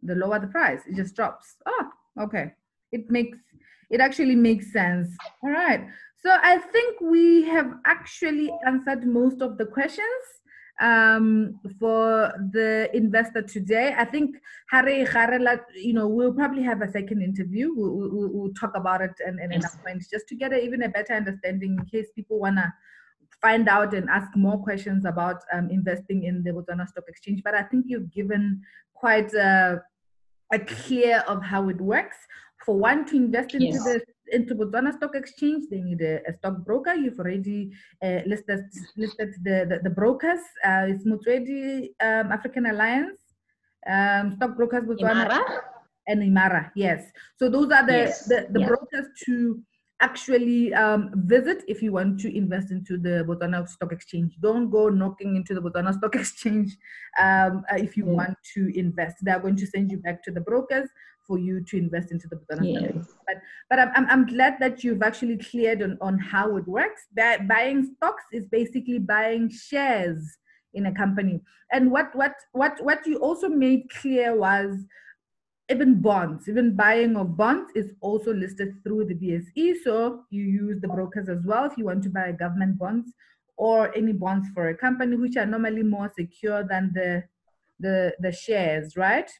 the 0.02 0.14
lower 0.14 0.38
the 0.38 0.46
price 0.46 0.82
it 0.86 0.96
just 0.96 1.14
drops 1.14 1.56
oh 1.66 1.84
okay 2.20 2.52
it 2.92 3.10
makes 3.10 3.38
it 3.90 4.00
actually 4.00 4.36
makes 4.36 4.72
sense 4.72 5.08
all 5.42 5.50
right 5.50 5.86
so 6.22 6.30
i 6.42 6.56
think 6.58 7.00
we 7.00 7.42
have 7.44 7.72
actually 7.86 8.50
answered 8.66 9.06
most 9.06 9.40
of 9.40 9.58
the 9.58 9.66
questions 9.66 10.40
um, 10.80 11.60
for 11.78 12.32
the 12.52 12.88
investor 12.94 13.42
today. 13.42 13.94
I 13.96 14.04
think 14.04 14.36
you 14.72 15.92
know, 15.92 16.08
we'll 16.08 16.32
probably 16.32 16.62
have 16.62 16.80
a 16.80 16.90
second 16.90 17.22
interview. 17.22 17.72
We'll, 17.74 17.92
we'll, 17.92 18.30
we'll 18.32 18.54
talk 18.54 18.72
about 18.74 19.02
it 19.02 19.12
and, 19.24 19.38
and 19.40 19.52
yes. 19.52 19.76
just 20.10 20.26
to 20.28 20.34
get 20.34 20.52
a, 20.52 20.62
even 20.62 20.82
a 20.82 20.88
better 20.88 21.12
understanding 21.12 21.76
in 21.78 21.84
case 21.84 22.08
people 22.14 22.38
wanna 22.38 22.72
find 23.40 23.68
out 23.68 23.94
and 23.94 24.08
ask 24.08 24.34
more 24.36 24.62
questions 24.62 25.04
about 25.04 25.42
um, 25.52 25.68
investing 25.70 26.24
in 26.24 26.42
the 26.42 26.50
Botswana 26.50 26.86
Stock 26.88 27.04
Exchange. 27.08 27.42
But 27.44 27.54
I 27.54 27.62
think 27.62 27.86
you've 27.88 28.10
given 28.12 28.62
quite 28.94 29.32
a, 29.34 29.82
a 30.52 30.58
clear 30.58 31.24
of 31.28 31.42
how 31.42 31.68
it 31.68 31.80
works. 31.80 32.16
For 32.64 32.76
one 32.76 33.06
to 33.06 33.16
invest 33.16 33.54
into 33.54 33.66
yes. 33.66 33.84
the 33.84 34.02
into 34.32 34.54
Botswana 34.54 34.92
Stock 34.92 35.14
Exchange, 35.14 35.64
they 35.70 35.80
need 35.80 36.00
a, 36.02 36.20
a 36.28 36.32
stockbroker. 36.34 36.94
You've 36.94 37.18
already 37.18 37.72
uh, 38.02 38.20
listed 38.26 38.60
listed 38.96 39.34
the 39.42 39.66
the, 39.68 39.80
the 39.82 39.90
brokers. 39.90 40.40
Uh, 40.64 40.86
it's 40.88 41.04
Motswedi 41.04 41.88
um, 42.00 42.32
African 42.32 42.66
Alliance, 42.66 43.20
um, 43.88 44.32
stockbrokers 44.36 44.84
Botswana, 44.84 45.26
Imara? 45.26 45.60
and 46.06 46.22
Imara. 46.22 46.70
Yes, 46.74 47.10
so 47.38 47.48
those 47.48 47.70
are 47.72 47.86
the 47.86 47.92
yes. 47.92 48.26
the, 48.26 48.46
the 48.50 48.60
yeah. 48.60 48.66
brokers 48.66 49.06
to 49.24 49.60
actually 50.00 50.72
um, 50.74 51.10
visit 51.14 51.62
if 51.68 51.82
you 51.82 51.92
want 51.92 52.18
to 52.20 52.36
invest 52.36 52.70
into 52.70 52.96
the 52.98 53.24
Botswana 53.28 53.68
Stock 53.68 53.92
Exchange. 53.92 54.34
Don't 54.40 54.70
go 54.70 54.88
knocking 54.88 55.36
into 55.36 55.54
the 55.54 55.60
Botswana 55.60 55.94
Stock 55.94 56.14
Exchange 56.22 56.76
um, 57.18 57.64
uh, 57.70 57.76
if 57.76 57.96
you 57.96 58.06
yeah. 58.06 58.12
want 58.12 58.36
to 58.54 58.78
invest. 58.78 59.16
They 59.22 59.30
are 59.30 59.40
going 59.40 59.56
to 59.56 59.66
send 59.66 59.90
you 59.90 59.98
back 59.98 60.22
to 60.24 60.30
the 60.30 60.40
brokers 60.40 60.88
for 61.26 61.38
you 61.38 61.62
to 61.64 61.76
invest 61.76 62.10
into 62.10 62.28
the 62.28 62.36
Botswana 62.36 62.72
yes. 62.72 62.80
Stock 62.80 62.96
Exchange. 62.96 63.06
But, 63.26 63.36
but 63.68 63.78
I'm, 63.78 64.06
I'm 64.08 64.26
glad 64.26 64.56
that 64.60 64.82
you've 64.82 65.02
actually 65.02 65.38
cleared 65.38 65.82
on, 65.82 65.98
on 66.00 66.18
how 66.18 66.56
it 66.56 66.66
works. 66.66 67.02
Buying 67.14 67.94
stocks 67.96 68.24
is 68.32 68.46
basically 68.46 68.98
buying 68.98 69.50
shares 69.50 70.38
in 70.74 70.86
a 70.86 70.94
company. 70.94 71.40
And 71.72 71.90
what, 71.90 72.14
what, 72.14 72.34
what, 72.52 72.82
what 72.82 73.06
you 73.06 73.18
also 73.18 73.48
made 73.48 73.88
clear 73.90 74.36
was 74.36 74.76
even 75.70 76.00
bonds, 76.00 76.48
even 76.48 76.74
buying 76.74 77.16
of 77.16 77.36
bonds 77.36 77.70
is 77.74 77.92
also 78.00 78.32
listed 78.34 78.82
through 78.82 79.04
the 79.04 79.14
BSE. 79.14 79.76
So 79.84 80.24
you 80.30 80.42
use 80.42 80.80
the 80.80 80.88
brokers 80.88 81.28
as 81.28 81.44
well 81.44 81.64
if 81.64 81.78
you 81.78 81.84
want 81.84 82.02
to 82.02 82.10
buy 82.10 82.32
government 82.32 82.78
bonds 82.78 83.12
or 83.56 83.94
any 83.96 84.12
bonds 84.12 84.48
for 84.54 84.68
a 84.68 84.76
company, 84.76 85.16
which 85.16 85.36
are 85.36 85.46
normally 85.46 85.82
more 85.82 86.10
secure 86.16 86.64
than 86.64 86.90
the 86.94 87.22
the, 87.78 88.14
the 88.20 88.30
shares, 88.30 88.94
right? 88.96 89.30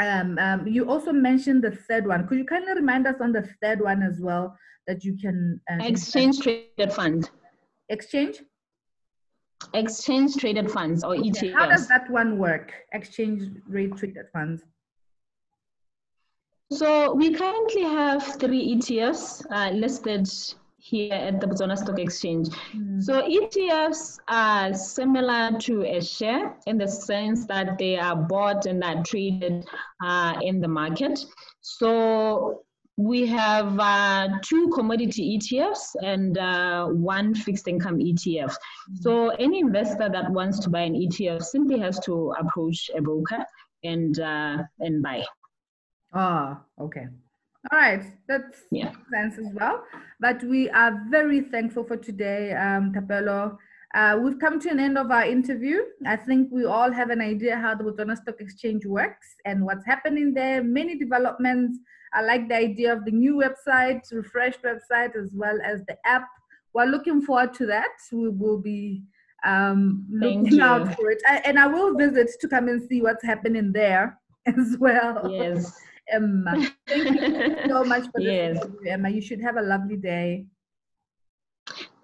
Um, 0.00 0.38
um, 0.38 0.66
you 0.66 0.88
also 0.88 1.12
mentioned 1.12 1.62
the 1.62 1.72
third 1.72 2.06
one. 2.06 2.26
Could 2.26 2.38
you 2.38 2.44
kindly 2.44 2.72
remind 2.72 3.06
us 3.06 3.16
on 3.20 3.32
the 3.32 3.46
third 3.62 3.80
one 3.80 4.02
as 4.02 4.20
well 4.20 4.56
that 4.86 5.04
you 5.04 5.18
can 5.18 5.60
uh, 5.70 5.84
exchange 5.84 6.40
traded 6.40 6.92
fund? 6.92 7.30
Exchange. 7.90 8.42
Exchange 9.74 10.36
traded 10.36 10.70
funds 10.70 11.02
or. 11.04 11.16
ETFs. 11.16 11.52
How 11.52 11.66
does 11.66 11.88
that 11.88 12.08
one 12.10 12.38
work? 12.38 12.72
Exchange 12.92 13.50
rate 13.68 13.94
traded 13.96 14.26
funds. 14.32 14.62
So 16.70 17.14
we 17.14 17.32
currently 17.32 17.82
have 17.82 18.22
three 18.38 18.76
ETFs 18.76 19.44
uh, 19.50 19.70
listed 19.70 20.28
here 20.76 21.12
at 21.12 21.40
the 21.40 21.46
Botswana 21.46 21.78
Stock 21.78 21.98
Exchange. 21.98 22.48
Mm. 22.76 23.02
So 23.02 23.22
ETFs 23.22 24.18
are 24.28 24.74
similar 24.74 25.58
to 25.60 25.84
a 25.84 26.00
share 26.00 26.56
in 26.66 26.76
the 26.76 26.86
sense 26.86 27.46
that 27.46 27.78
they 27.78 27.96
are 27.96 28.16
bought 28.16 28.66
and 28.66 28.84
are 28.84 29.02
traded 29.02 29.64
uh, 30.04 30.34
in 30.42 30.60
the 30.60 30.68
market. 30.68 31.18
So 31.62 32.64
we 32.98 33.26
have 33.26 33.78
uh, 33.78 34.28
two 34.42 34.70
commodity 34.74 35.38
ETFs 35.38 35.94
and 36.02 36.36
uh, 36.36 36.86
one 36.86 37.34
fixed 37.34 37.66
income 37.66 37.98
ETF. 37.98 38.50
Mm. 38.50 38.98
So 39.00 39.28
any 39.30 39.60
investor 39.60 40.08
that 40.10 40.30
wants 40.30 40.58
to 40.60 40.70
buy 40.70 40.80
an 40.80 40.94
ETF 40.94 41.42
simply 41.44 41.78
has 41.78 41.98
to 42.00 42.34
approach 42.38 42.90
a 42.94 43.00
broker 43.00 43.44
and 43.84 44.18
uh, 44.20 44.58
and 44.80 45.02
buy. 45.02 45.24
Ah, 46.12 46.62
okay. 46.80 47.06
All 47.70 47.78
right, 47.78 48.04
that's 48.28 48.62
yeah. 48.70 48.92
sense 49.12 49.38
as 49.38 49.52
well. 49.52 49.84
But 50.20 50.42
we 50.44 50.70
are 50.70 51.02
very 51.10 51.40
thankful 51.40 51.84
for 51.84 51.96
today, 51.96 52.52
um, 52.52 52.92
Thapelo. 52.92 53.58
Uh, 53.94 54.18
we've 54.22 54.38
come 54.38 54.60
to 54.60 54.70
an 54.70 54.78
end 54.78 54.96
of 54.96 55.10
our 55.10 55.24
interview. 55.24 55.80
I 56.06 56.16
think 56.16 56.50
we 56.52 56.64
all 56.64 56.92
have 56.92 57.10
an 57.10 57.20
idea 57.20 57.56
how 57.56 57.74
the 57.74 57.84
Botswana 57.84 58.16
Stock 58.16 58.40
Exchange 58.40 58.84
works 58.84 59.26
and 59.44 59.64
what's 59.64 59.84
happening 59.86 60.34
there. 60.34 60.62
Many 60.62 60.98
developments. 60.98 61.78
I 62.12 62.22
like 62.22 62.48
the 62.48 62.56
idea 62.56 62.92
of 62.92 63.04
the 63.04 63.10
new 63.10 63.34
website, 63.34 64.00
refreshed 64.12 64.62
website, 64.62 65.16
as 65.16 65.30
well 65.34 65.58
as 65.64 65.82
the 65.86 65.96
app. 66.06 66.28
We're 66.74 66.86
looking 66.86 67.22
forward 67.22 67.54
to 67.54 67.66
that. 67.66 67.90
We 68.12 68.28
will 68.28 68.58
be 68.58 69.02
um, 69.44 70.06
looking 70.10 70.60
out 70.60 70.94
for 70.94 71.10
it. 71.10 71.22
I, 71.26 71.38
and 71.44 71.58
I 71.58 71.66
will 71.66 71.94
visit 71.94 72.30
to 72.40 72.48
come 72.48 72.68
and 72.68 72.82
see 72.88 73.02
what's 73.02 73.24
happening 73.24 73.72
there 73.72 74.18
as 74.46 74.76
well. 74.78 75.30
Yes. 75.30 75.78
Emma. 76.10 76.70
Thank 76.86 77.20
you 77.20 77.56
so 77.68 77.84
much 77.92 78.04
for 78.10 78.20
yes. 78.20 78.58
this, 78.60 78.72
Emma. 78.86 79.08
You 79.08 79.20
should 79.20 79.40
have 79.40 79.56
a 79.56 79.62
lovely 79.62 79.96
day. 79.96 80.46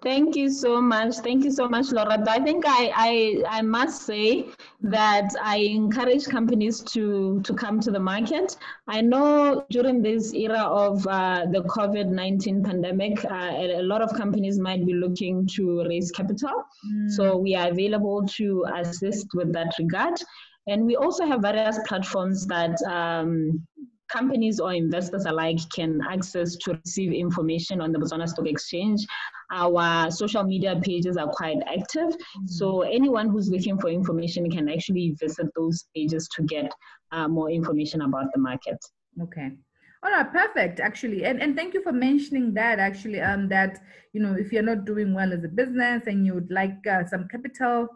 Thank 0.05 0.35
you 0.35 0.51
so 0.51 0.79
much. 0.79 1.15
Thank 1.15 1.43
you 1.45 1.51
so 1.51 1.67
much, 1.67 1.91
Laura. 1.91 2.23
I 2.27 2.39
think 2.39 2.63
I, 2.67 2.91
I, 2.95 3.43
I 3.57 3.61
must 3.63 4.03
say 4.03 4.45
that 4.81 5.31
I 5.41 5.57
encourage 5.57 6.27
companies 6.27 6.81
to, 6.93 7.41
to 7.41 7.53
come 7.55 7.79
to 7.79 7.89
the 7.89 7.99
market. 7.99 8.55
I 8.87 9.01
know 9.01 9.65
during 9.71 10.03
this 10.03 10.31
era 10.35 10.59
of 10.59 11.07
uh, 11.07 11.47
the 11.51 11.63
COVID 11.63 12.09
19 12.09 12.63
pandemic, 12.63 13.25
uh, 13.25 13.53
a 13.55 13.81
lot 13.81 14.03
of 14.03 14.13
companies 14.13 14.59
might 14.59 14.85
be 14.85 14.93
looking 14.93 15.47
to 15.55 15.83
raise 15.87 16.11
capital. 16.11 16.65
Mm. 16.87 17.09
So 17.09 17.37
we 17.37 17.55
are 17.55 17.69
available 17.69 18.27
to 18.37 18.65
assist 18.75 19.29
with 19.33 19.51
that 19.53 19.73
regard. 19.79 20.19
And 20.67 20.85
we 20.85 20.95
also 20.95 21.25
have 21.25 21.41
various 21.41 21.79
platforms 21.87 22.45
that 22.45 22.79
um, 22.83 23.65
companies 24.09 24.59
or 24.59 24.73
investors 24.73 25.25
alike 25.25 25.59
can 25.73 25.99
access 26.09 26.55
to 26.57 26.79
receive 26.83 27.11
information 27.11 27.81
on 27.81 27.91
the 27.91 27.99
Botswana 27.99 28.27
Stock 28.27 28.47
Exchange. 28.47 29.05
Our 29.51 30.09
social 30.11 30.43
media 30.43 30.79
pages 30.81 31.17
are 31.17 31.27
quite 31.27 31.57
active. 31.67 32.15
So 32.45 32.81
anyone 32.81 33.29
who's 33.29 33.49
looking 33.49 33.79
for 33.79 33.89
information 33.89 34.49
can 34.49 34.69
actually 34.69 35.15
visit 35.19 35.47
those 35.55 35.85
pages 35.95 36.27
to 36.35 36.43
get 36.43 36.71
uh, 37.11 37.27
more 37.27 37.49
information 37.49 38.01
about 38.01 38.25
the 38.33 38.39
market. 38.39 38.77
Okay. 39.21 39.51
All 40.03 40.11
right, 40.11 40.31
perfect. 40.31 40.79
Actually, 40.79 41.25
and 41.25 41.41
and 41.41 41.55
thank 41.55 41.73
you 41.73 41.81
for 41.81 41.91
mentioning 41.91 42.53
that. 42.53 42.77
Actually, 42.77 43.21
um, 43.21 43.49
that 43.49 43.79
you 44.13 44.21
know, 44.21 44.35
if 44.35 44.51
you're 44.51 44.61
not 44.61 44.85
doing 44.85 45.15
well 45.15 45.33
as 45.33 45.43
a 45.43 45.47
business 45.47 46.03
and 46.05 46.25
you 46.25 46.35
would 46.35 46.51
like 46.51 46.77
uh, 46.85 47.05
some 47.05 47.27
capital 47.27 47.87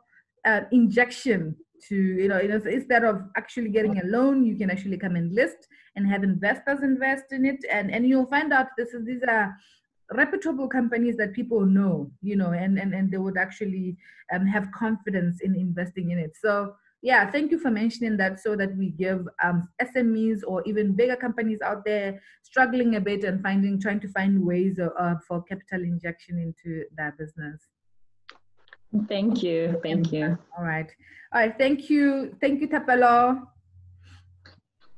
uh, 0.45 0.61
injection 0.71 1.55
to 1.87 1.95
you 1.95 2.27
know, 2.27 2.39
instead 2.39 3.03
of 3.03 3.23
actually 3.37 3.69
getting 3.69 3.99
a 3.99 4.05
loan, 4.05 4.45
you 4.45 4.55
can 4.55 4.69
actually 4.69 4.97
come 4.97 5.15
and 5.15 5.33
list 5.33 5.67
and 5.95 6.07
have 6.07 6.23
investors 6.23 6.83
invest 6.83 7.31
in 7.31 7.45
it. 7.45 7.63
And 7.71 7.91
and 7.91 8.07
you'll 8.07 8.25
find 8.27 8.53
out 8.53 8.67
this 8.77 8.93
is 8.93 9.05
these 9.05 9.23
are 9.27 9.55
reputable 10.11 10.67
companies 10.67 11.17
that 11.17 11.33
people 11.33 11.63
know 11.63 12.11
you 12.21 12.35
know 12.35 12.51
and 12.51 12.79
and, 12.79 12.95
and 12.95 13.11
they 13.11 13.17
would 13.17 13.37
actually 13.37 13.95
um, 14.33 14.45
have 14.47 14.71
confidence 14.71 15.41
in 15.41 15.55
investing 15.55 16.11
in 16.11 16.17
it. 16.17 16.35
So 16.35 16.75
yeah 17.01 17.29
thank 17.31 17.51
you 17.51 17.57
for 17.57 17.71
mentioning 17.71 18.17
that 18.17 18.39
so 18.39 18.55
that 18.55 18.75
we 18.75 18.89
give 18.89 19.27
um, 19.43 19.67
smes 19.81 20.41
or 20.45 20.61
even 20.65 20.93
bigger 20.93 21.15
companies 21.15 21.61
out 21.61 21.85
there 21.85 22.21
struggling 22.43 22.95
a 22.95 23.01
bit 23.01 23.23
and 23.23 23.41
finding 23.41 23.79
trying 23.79 23.99
to 23.99 24.09
find 24.09 24.43
ways 24.43 24.79
uh, 24.79 25.15
for 25.27 25.41
capital 25.43 25.81
injection 25.81 26.37
into 26.37 26.83
their 26.97 27.13
business 27.17 27.67
thank 29.07 29.43
you. 29.43 29.79
Thank 29.83 30.11
you. 30.11 30.37
All 30.57 30.63
right. 30.63 30.89
All 31.33 31.41
right. 31.41 31.55
Thank 31.57 31.89
you. 31.89 32.35
Thank 32.41 32.61
you 32.61 32.67
Thapelo. 32.67 33.47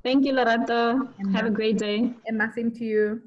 Thank 0.03 0.25
you, 0.25 0.33
Lorato. 0.33 1.13
Have 1.33 1.45
a 1.45 1.51
great 1.51 1.77
day. 1.77 2.13
And 2.25 2.37
nothing 2.37 2.71
to 2.71 2.83
you. 2.83 3.21